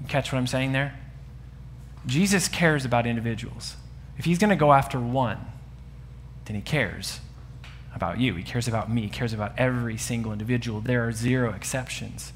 [0.00, 0.98] You catch what I'm saying there?
[2.06, 3.76] Jesus cares about individuals.
[4.16, 5.38] If he's going to go after one,
[6.46, 7.20] then he cares
[7.94, 8.34] about you.
[8.34, 9.02] He cares about me.
[9.02, 10.80] He cares about every single individual.
[10.80, 12.32] There are zero exceptions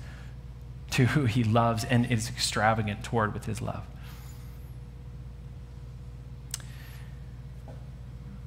[0.91, 3.85] to who he loves and is extravagant toward with his love.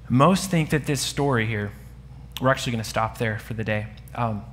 [0.09, 1.71] Most think that this story here,
[2.39, 4.43] we're actually going to stop there for the day, um,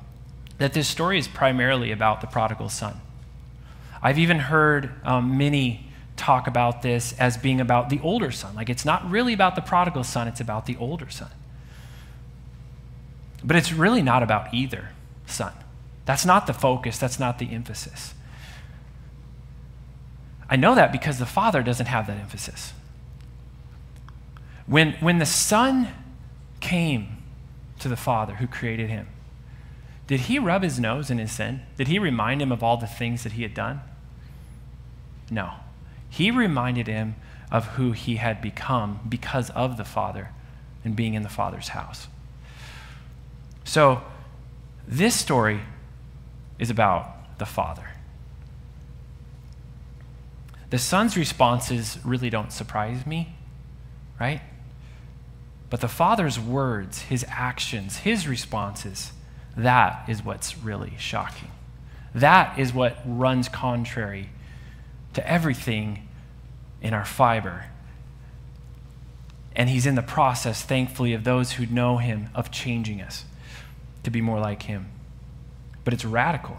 [0.58, 3.00] that this story is primarily about the prodigal son.
[4.02, 8.54] I've even heard um, many talk about this as being about the older son.
[8.54, 11.30] Like it's not really about the prodigal son, it's about the older son.
[13.42, 14.90] But it's really not about either
[15.26, 15.52] son.
[16.06, 18.14] That's not the focus, that's not the emphasis.
[20.48, 22.72] I know that because the father doesn't have that emphasis.
[24.66, 25.88] When, when the son
[26.60, 27.23] came
[27.80, 29.08] to the father who created him,
[30.06, 31.62] did he rub his nose in his sin?
[31.76, 33.80] Did he remind him of all the things that he had done?
[35.30, 35.54] No.
[36.10, 37.16] He reminded him
[37.50, 40.30] of who he had become because of the Father
[40.84, 42.08] and being in the Father's house.
[43.64, 44.02] So,
[44.86, 45.60] this story
[46.58, 47.90] is about the Father.
[50.68, 53.34] The Son's responses really don't surprise me,
[54.20, 54.42] right?
[55.74, 59.10] But the Father's words, his actions, his responses,
[59.56, 61.50] that is what's really shocking.
[62.14, 64.28] That is what runs contrary
[65.14, 66.06] to everything
[66.80, 67.64] in our fiber.
[69.56, 73.24] And He's in the process, thankfully, of those who know Him, of changing us
[74.04, 74.86] to be more like him.
[75.82, 76.58] But it's radical.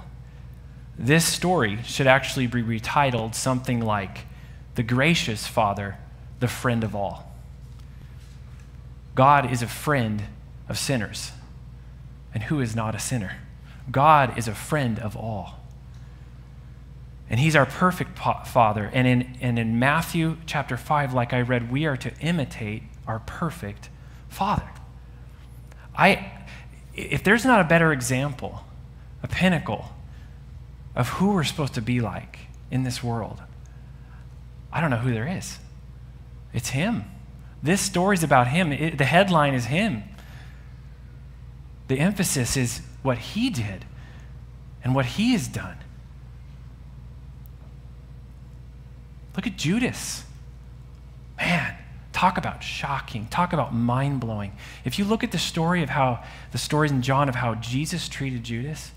[1.00, 4.26] This story should actually be retitled something like
[4.76, 6.00] The Gracious Father,
[6.42, 7.35] the Friend of All.
[9.16, 10.24] God is a friend
[10.70, 11.32] of sinners.
[12.34, 13.38] And who is not a sinner?
[13.90, 15.62] God is a friend of all.
[17.30, 18.92] And he's our perfect father.
[18.94, 23.20] And in, and in Matthew chapter 5, like I read, we are to imitate our
[23.20, 23.90] perfect
[24.30, 24.68] father.
[25.98, 26.32] I,
[26.94, 28.66] if there's not a better example,
[29.24, 29.90] a pinnacle
[30.96, 32.40] of who we're supposed to be like
[32.70, 33.42] in this world,
[34.72, 35.58] I don't know who there is.
[36.54, 37.06] It's Him.
[37.66, 38.72] This story's about him.
[38.72, 40.04] It, the headline is him.
[41.88, 43.86] The emphasis is what he did
[44.84, 45.78] and what he has done.
[49.36, 50.26] Look at Judas.
[51.38, 51.76] Man,
[52.14, 54.54] talk about shocking, talk about mind blowing.
[54.84, 58.08] If you look at the story of how, the stories in John of how Jesus
[58.08, 58.92] treated Judas,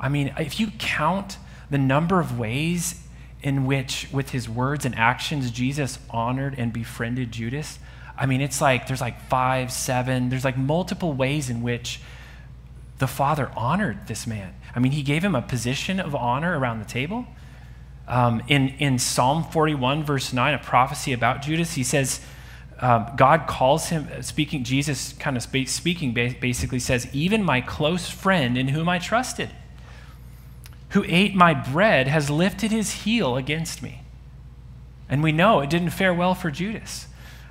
[0.00, 1.38] I mean, if you count
[1.70, 3.00] the number of ways
[3.44, 7.78] in which, with his words and actions, Jesus honored and befriended Judas,
[8.18, 12.00] I mean, it's like there's like five, seven, there's like multiple ways in which
[12.98, 14.54] the Father honored this man.
[14.74, 17.26] I mean, he gave him a position of honor around the table.
[18.08, 22.20] Um, in, in Psalm 41, verse 9, a prophecy about Judas, he says,
[22.80, 28.56] um, God calls him, speaking, Jesus kind of speaking basically says, Even my close friend
[28.56, 29.50] in whom I trusted,
[30.90, 34.02] who ate my bread, has lifted his heel against me.
[35.08, 37.07] And we know it didn't fare well for Judas.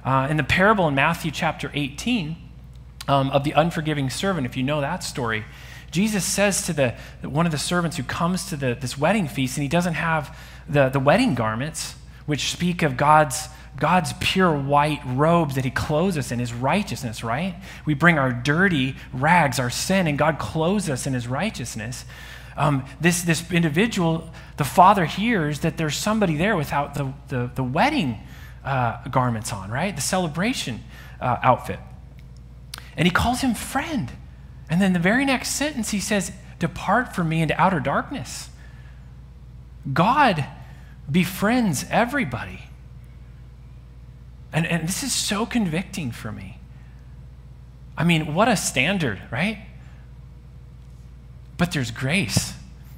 [0.08, 2.38] Uh, in the parable in Matthew chapter 18
[3.10, 5.44] um, of the unforgiving servant, if you know that story,
[5.92, 9.58] Jesus says to the, one of the servants who comes to the, this wedding feast
[9.58, 10.34] and he doesn't have
[10.70, 11.96] the, the wedding garments,
[12.26, 17.22] which speak of God's, God's pure white robes that he clothes us in, his righteousness,
[17.22, 17.56] right?
[17.86, 22.06] We bring our dirty rags, our sin, and God clothes us in his righteousness.
[22.56, 27.64] Um, this, this individual, the father hears that there's somebody there without the, the, the
[27.64, 28.22] wedding
[28.68, 29.96] uh, garments on, right?
[29.96, 30.84] The celebration
[31.22, 31.80] uh, outfit.
[32.98, 34.12] And he calls him friend.
[34.70, 38.50] And then the very next sentence, he says, Depart from me into outer darkness.
[39.94, 40.46] God
[41.10, 42.62] befriends everybody.
[44.52, 46.58] And, and this is so convicting for me.
[47.98, 49.60] I mean, what a standard, right?
[51.58, 52.54] But there's grace.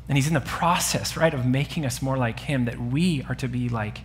[0.07, 3.35] And he's in the process, right, of making us more like him, that we are
[3.35, 3.99] to be like,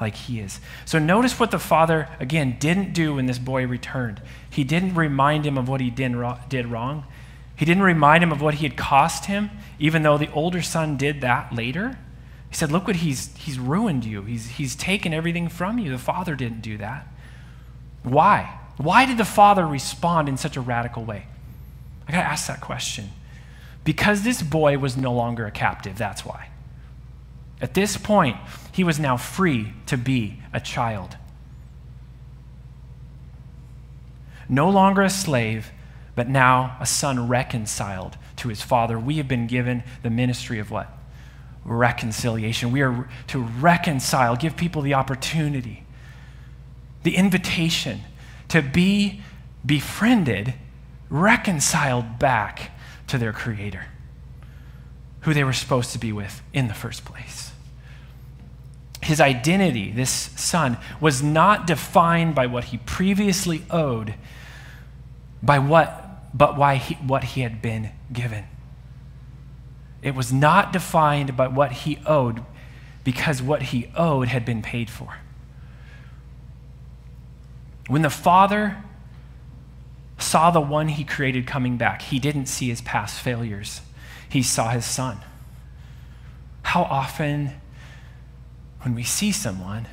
[0.00, 0.60] like he is.
[0.84, 4.20] So notice what the father, again, didn't do when this boy returned.
[4.48, 7.04] He didn't remind him of what he did, wrong.
[7.56, 10.96] He didn't remind him of what he had cost him, even though the older son
[10.96, 11.98] did that later.
[12.48, 14.22] He said, Look what he's, he's ruined you.
[14.22, 15.90] He's, he's taken everything from you.
[15.90, 17.06] The father didn't do that.
[18.02, 18.58] Why?
[18.76, 21.26] Why did the father respond in such a radical way?
[22.08, 23.10] I got to ask that question.
[23.84, 26.49] Because this boy was no longer a captive, that's why.
[27.60, 28.36] At this point,
[28.72, 31.16] he was now free to be a child.
[34.48, 35.70] No longer a slave,
[36.14, 38.98] but now a son reconciled to his father.
[38.98, 40.96] We have been given the ministry of what?
[41.64, 42.72] reconciliation.
[42.72, 45.84] We are to reconcile, give people the opportunity,
[47.02, 48.00] the invitation
[48.48, 49.22] to be
[49.64, 50.54] befriended,
[51.08, 52.72] reconciled back
[53.08, 53.86] to their Creator,
[55.20, 57.49] who they were supposed to be with in the first place.
[59.10, 64.14] His identity, this son, was not defined by what he previously owed,
[65.42, 68.44] by what, but why he, what he had been given.
[70.00, 72.44] It was not defined by what he owed
[73.02, 75.16] because what he owed had been paid for.
[77.88, 78.76] When the Father
[80.18, 83.80] saw the one he created coming back, he didn't see his past failures,
[84.28, 85.18] he saw his son.
[86.62, 87.59] How often,
[88.82, 89.86] when we see someone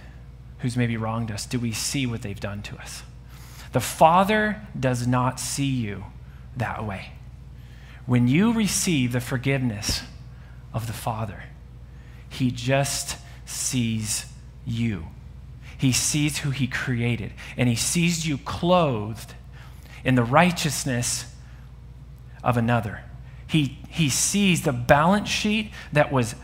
[0.59, 3.03] who's maybe wronged us, do we see what they've done to us?
[3.73, 6.05] The Father does not see you
[6.55, 7.11] that way.
[8.05, 10.01] When you receive the forgiveness
[10.73, 11.43] of the Father,
[12.29, 14.25] He just sees
[14.65, 15.07] you.
[15.77, 19.33] He sees who He created, and He sees you clothed
[20.03, 21.25] in the righteousness
[22.43, 23.01] of another.
[23.45, 26.35] He, he sees the balance sheet that was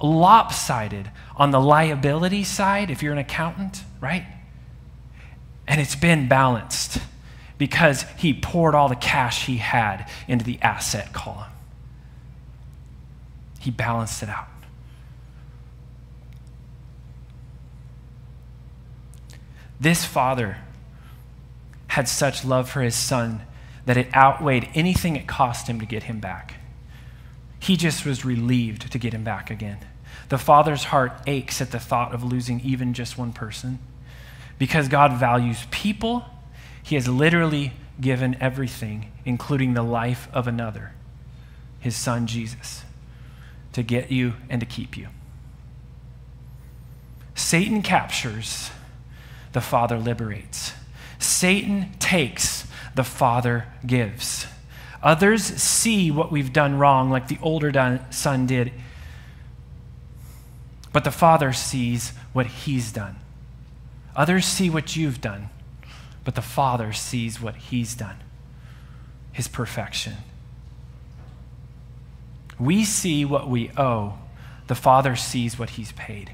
[0.00, 4.24] lopsided on the liability side, if you're an accountant, right?
[5.66, 7.00] And it's been balanced
[7.58, 11.50] because he poured all the cash he had into the asset column.
[13.58, 14.48] He balanced it out.
[19.80, 20.58] This father
[21.88, 23.42] had such love for his son
[23.86, 26.57] that it outweighed anything it cost him to get him back.
[27.68, 29.76] He just was relieved to get him back again.
[30.30, 33.78] The father's heart aches at the thought of losing even just one person.
[34.58, 36.24] Because God values people
[36.82, 40.92] he has literally given everything, including the life of another,
[41.78, 42.84] his son Jesus,
[43.74, 45.08] to get you and to keep you.
[47.34, 48.70] Satan captures,
[49.52, 50.72] the Father liberates.
[51.18, 54.46] Satan takes, the Father gives.
[55.02, 58.72] Others see what we've done wrong, like the older son did,
[60.92, 63.16] but the Father sees what he's done.
[64.16, 65.50] Others see what you've done
[66.28, 68.16] but the Father sees what He's done,
[69.32, 70.12] His perfection.
[72.58, 74.18] We see what we owe,
[74.66, 76.32] the Father sees what He's paid.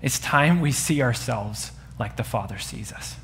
[0.00, 3.16] It's time we see ourselves like the Father sees us.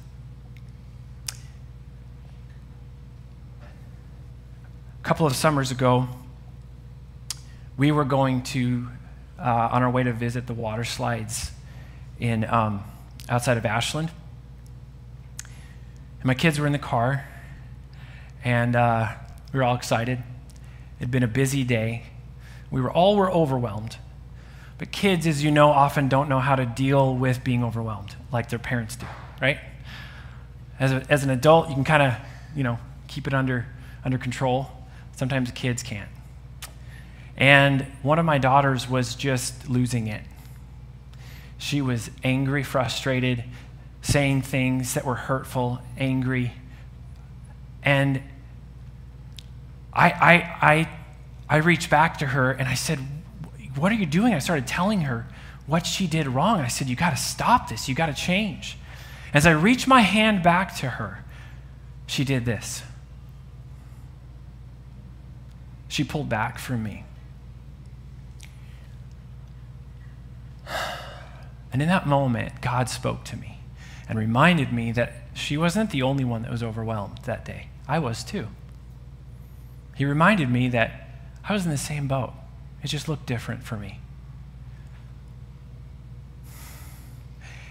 [5.09, 6.06] Couple of summers ago,
[7.78, 8.86] we were going to,
[9.38, 11.50] uh, on our way to visit the water slides
[12.20, 12.84] in, um,
[13.26, 14.11] outside of Ashland.
[15.44, 17.26] And my kids were in the car,
[18.44, 19.09] and uh,
[19.50, 20.18] we were all excited.
[20.18, 20.24] It
[21.00, 22.02] had been a busy day.
[22.70, 23.96] We were all were overwhelmed.
[24.76, 28.50] But kids, as you know, often don't know how to deal with being overwhelmed like
[28.50, 29.06] their parents do,
[29.40, 29.59] right?
[30.78, 32.14] As, a, as an adult, you can kind of,
[32.54, 33.64] you know, keep it under,
[34.04, 34.70] under control.
[35.19, 36.09] Sometimes kids can't.
[37.37, 40.23] And one of my daughters was just losing it.
[41.59, 43.43] She was angry, frustrated,
[44.01, 46.53] saying things that were hurtful, angry.
[47.83, 48.23] And
[49.93, 50.89] I, I, I,
[51.49, 53.01] I reached back to her and I said,
[53.75, 54.35] What are you doing?
[54.35, 55.27] I started telling her
[55.66, 56.61] what she did wrong.
[56.61, 57.89] I said, You got to stop this.
[57.89, 58.79] You got to change.
[59.35, 61.25] As I reached my hand back to her,
[62.07, 62.85] she did this.
[65.89, 67.05] She pulled back from me.
[71.72, 73.61] And in that moment, God spoke to me
[74.09, 77.68] and reminded me that she wasn't the only one that was overwhelmed that day.
[77.86, 78.49] I was too.
[79.97, 81.09] He reminded me that
[81.49, 82.32] I was in the same boat,
[82.82, 84.01] it just looked different for me.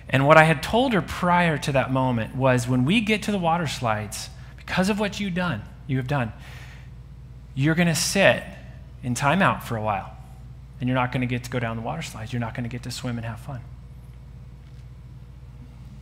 [0.10, 3.32] And what I had told her prior to that moment was when we get to
[3.32, 6.34] the water slides, because of what you've done, you have done,
[7.58, 8.44] you're going to sit
[9.02, 10.16] in timeout for a while.
[10.80, 12.32] And you're not going to get to go down the water slides.
[12.32, 13.62] You're not going to get to swim and have fun.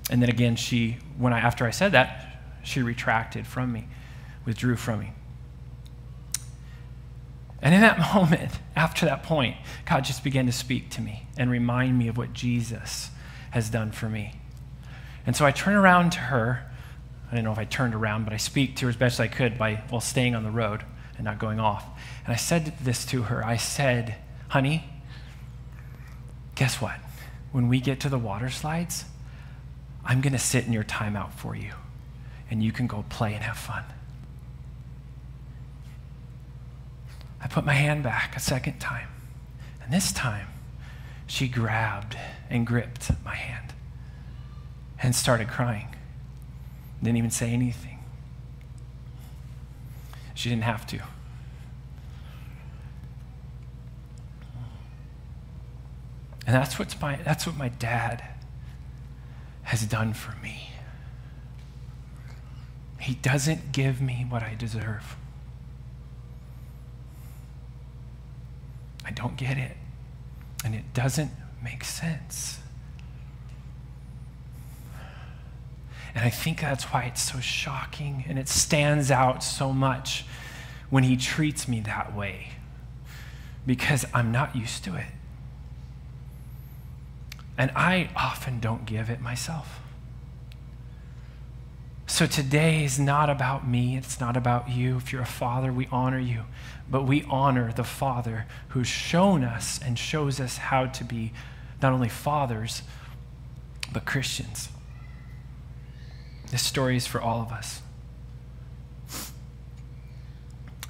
[0.09, 3.87] And then again, she, when I, after I said that, she retracted from me,
[4.43, 5.13] withdrew from me.
[7.61, 11.49] And in that moment, after that point, God just began to speak to me and
[11.49, 13.11] remind me of what Jesus
[13.51, 14.33] has done for me.
[15.25, 16.69] And so I turn around to her.
[17.31, 19.29] I don't know if I turned around, but I speak to her as best I
[19.29, 20.83] could by while staying on the road
[21.17, 21.85] and not going off.
[22.25, 23.45] And I said this to her.
[23.45, 24.15] I said,
[24.49, 24.85] "Honey,
[26.55, 26.99] guess what?
[27.51, 29.05] When we get to the water slides,
[30.03, 31.71] I'm going to sit in your timeout for you,
[32.49, 33.83] and you can go play and have fun.
[37.41, 39.07] I put my hand back a second time,
[39.81, 40.47] and this time
[41.27, 42.17] she grabbed
[42.49, 43.73] and gripped my hand
[45.01, 45.87] and started crying.
[47.01, 47.94] Didn't even say anything.
[50.35, 50.99] She didn't have to.
[56.45, 58.23] And that's, what's my, that's what my dad
[59.63, 60.69] has done for me.
[62.99, 65.15] He doesn't give me what I deserve.
[69.03, 69.77] I don't get it.
[70.63, 71.31] And it doesn't
[71.63, 72.59] make sense.
[76.15, 80.25] And I think that's why it's so shocking and it stands out so much
[80.89, 82.53] when he treats me that way
[83.65, 85.07] because I'm not used to it.
[87.57, 89.79] And I often don't give it myself.
[92.07, 94.97] So today is not about me, it's not about you.
[94.97, 96.43] If you're a father, we honor you,
[96.89, 101.33] but we honor the Father who's shown us and shows us how to be
[101.81, 102.83] not only fathers,
[103.91, 104.69] but Christians.
[106.51, 107.81] This story is for all of us.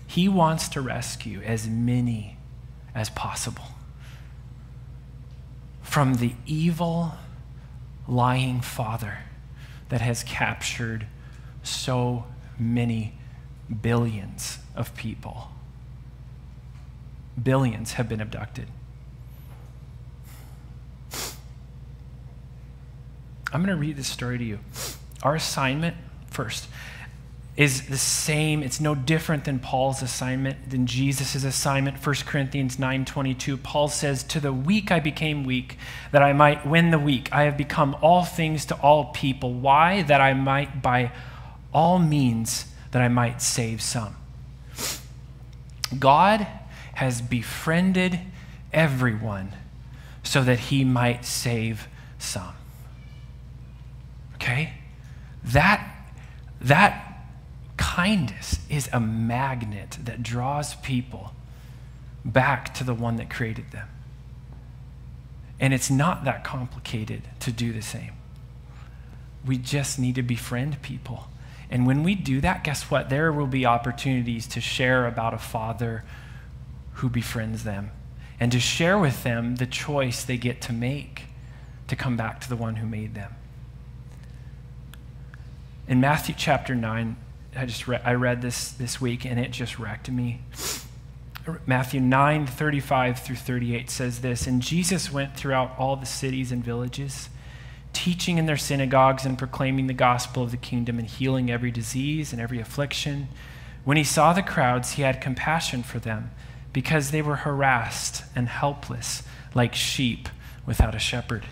[0.08, 2.38] He wants to rescue as many
[2.94, 3.66] as possible
[5.82, 7.14] from the evil,
[8.08, 9.20] lying father
[9.90, 11.08] that has captured
[11.64, 12.26] so
[12.60, 13.18] many
[13.82, 15.50] billions of people.
[17.42, 18.68] Billions have been abducted.
[23.54, 24.60] I'm going to read this story to you.
[25.24, 25.96] Our assignment,
[26.30, 26.68] first,
[27.58, 28.62] is the same.
[28.62, 32.06] It's no different than Paul's assignment, than Jesus' assignment.
[32.06, 35.78] 1 Corinthians 9.22, Paul says, To the weak I became weak,
[36.12, 37.30] that I might win the weak.
[37.32, 39.54] I have become all things to all people.
[39.54, 40.02] Why?
[40.02, 41.12] That I might by
[41.74, 44.16] all means, that I might save some.
[45.98, 46.46] God
[46.96, 48.20] has befriended
[48.74, 49.54] everyone
[50.24, 51.88] so that he might save
[52.18, 52.54] some.
[54.36, 54.74] Okay?
[55.46, 55.88] That,
[56.60, 57.26] that
[57.78, 61.34] kindness is a magnet that draws people
[62.24, 63.88] back to the one that created them.
[65.60, 68.12] And it's not that complicated to do the same.
[69.46, 71.28] we just need to befriend people.
[71.70, 73.10] And when we do that, guess what?
[73.10, 76.04] There will be opportunities to share about a father
[76.94, 77.92] who befriends them
[78.40, 81.24] and to share with them the choice they get to make
[81.88, 83.36] to come back to the one who made them.
[85.88, 87.16] In Matthew chapter 9,
[87.56, 90.42] I just re- I read this this week and it just wrecked me.
[91.68, 96.64] Matthew 9, 35 through 38 says this And Jesus went throughout all the cities and
[96.64, 97.30] villages,
[97.94, 102.34] teaching in their synagogues and proclaiming the gospel of the kingdom and healing every disease
[102.34, 103.28] and every affliction.
[103.84, 106.32] When he saw the crowds, he had compassion for them
[106.74, 109.22] because they were harassed and helpless
[109.54, 110.30] like sheep
[110.66, 111.46] without a shepherd.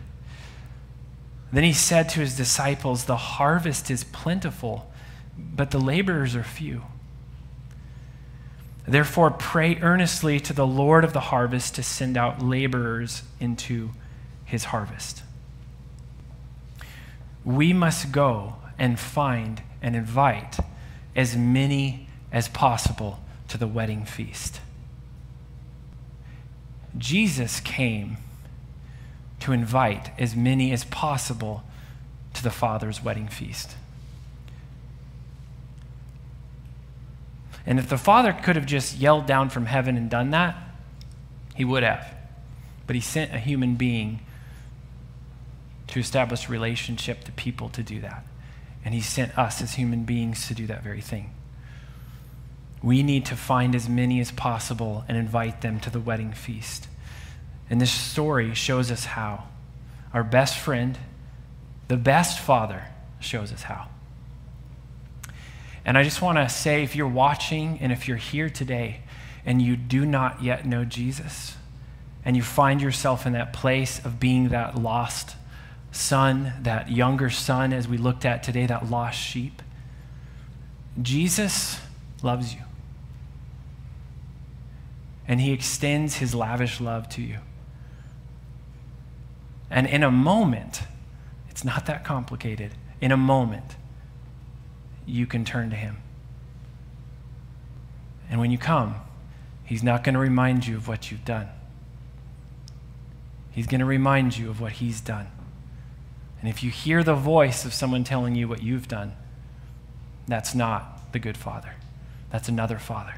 [1.54, 4.91] Then he said to his disciples, The harvest is plentiful,
[5.38, 6.82] but the laborers are few.
[8.88, 13.91] Therefore, pray earnestly to the Lord of the harvest to send out laborers into
[14.43, 15.22] his harvest.
[17.45, 20.58] We must go and find and invite
[21.16, 24.60] as many as possible to the wedding feast.
[26.97, 28.18] Jesus came
[29.43, 31.63] to invite as many as possible
[32.33, 33.75] to the Father's wedding feast.
[37.65, 40.55] And if the Father could have just yelled down from heaven and done that,
[41.55, 42.15] he would have.
[42.87, 44.21] But he sent a human being
[45.87, 48.25] to establish relationship to people to do that.
[48.85, 51.31] And he sent us as human beings to do that very thing.
[52.81, 56.87] We need to find as many as possible and invite them to the wedding feast.
[57.70, 59.45] And this story shows us how.
[60.14, 60.97] Our best friend,
[61.88, 62.86] the best father,
[63.20, 63.88] shows us how.
[65.86, 69.01] And I just want to say if you're watching and if you're here today
[69.45, 71.55] and you do not yet know Jesus,
[72.26, 75.36] and you find yourself in that place of being that lost
[75.91, 79.61] son, that younger son, as we looked at today, that lost sheep,
[81.01, 81.80] Jesus
[82.22, 82.61] loves you.
[85.28, 87.39] And he extends his lavish love to you.
[89.74, 90.84] And in a moment,
[91.49, 92.76] it's not that complicated.
[93.01, 93.76] In a moment,
[95.07, 95.97] you can turn to Him.
[98.30, 98.95] And when you come,
[99.65, 101.49] He's not going to remind you of what you've done.
[103.49, 105.28] He's going to remind you of what He's done.
[106.39, 109.13] And if you hear the voice of someone telling you what you've done,
[110.28, 111.74] that's not the good father.
[112.30, 113.15] That's another father,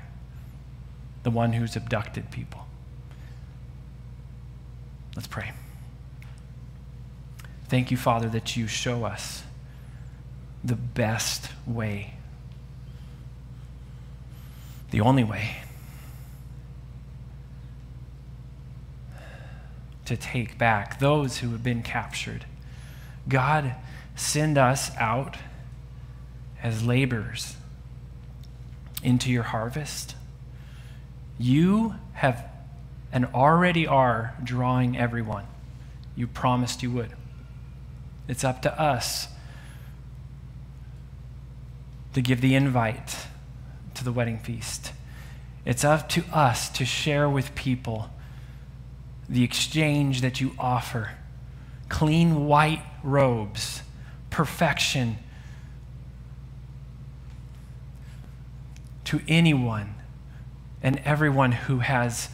[1.23, 2.65] the one who's abducted people.
[5.15, 5.51] Let's pray.
[7.67, 9.43] Thank you, Father, that you show us
[10.63, 12.13] the best way,
[14.91, 15.57] the only way
[20.05, 22.45] to take back those who have been captured.
[23.27, 23.75] God,
[24.15, 25.37] send us out
[26.61, 27.55] as laborers
[29.03, 30.15] into your harvest.
[31.37, 32.47] You have
[33.11, 35.45] and already are drawing everyone.
[36.15, 37.11] You promised you would.
[38.27, 39.27] It's up to us
[42.13, 43.27] to give the invite
[43.93, 44.93] to the wedding feast.
[45.65, 48.09] It's up to us to share with people
[49.27, 51.11] the exchange that you offer
[51.89, 53.81] clean white robes,
[54.29, 55.17] perfection
[59.05, 59.95] to anyone
[60.81, 62.29] and everyone who has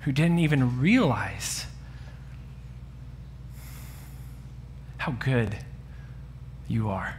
[0.00, 1.66] who didn't even realize
[4.98, 5.56] how good
[6.68, 7.16] you are.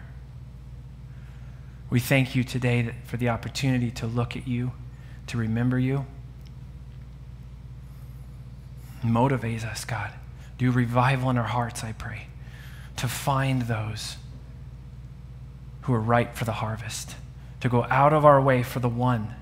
[1.89, 4.73] We thank you today for the opportunity to look at you,
[5.27, 6.05] to remember you.
[9.01, 10.11] Motivate us, God.
[10.57, 12.27] Do revival in our hearts, I pray,
[12.97, 14.17] to find those
[15.83, 17.15] who are ripe for the harvest,
[17.61, 19.33] to go out of our way for the one,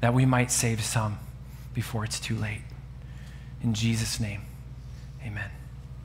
[0.00, 1.18] that we might save some
[1.72, 2.62] before it's too late.
[3.62, 4.42] In Jesus' name,
[5.26, 5.50] amen.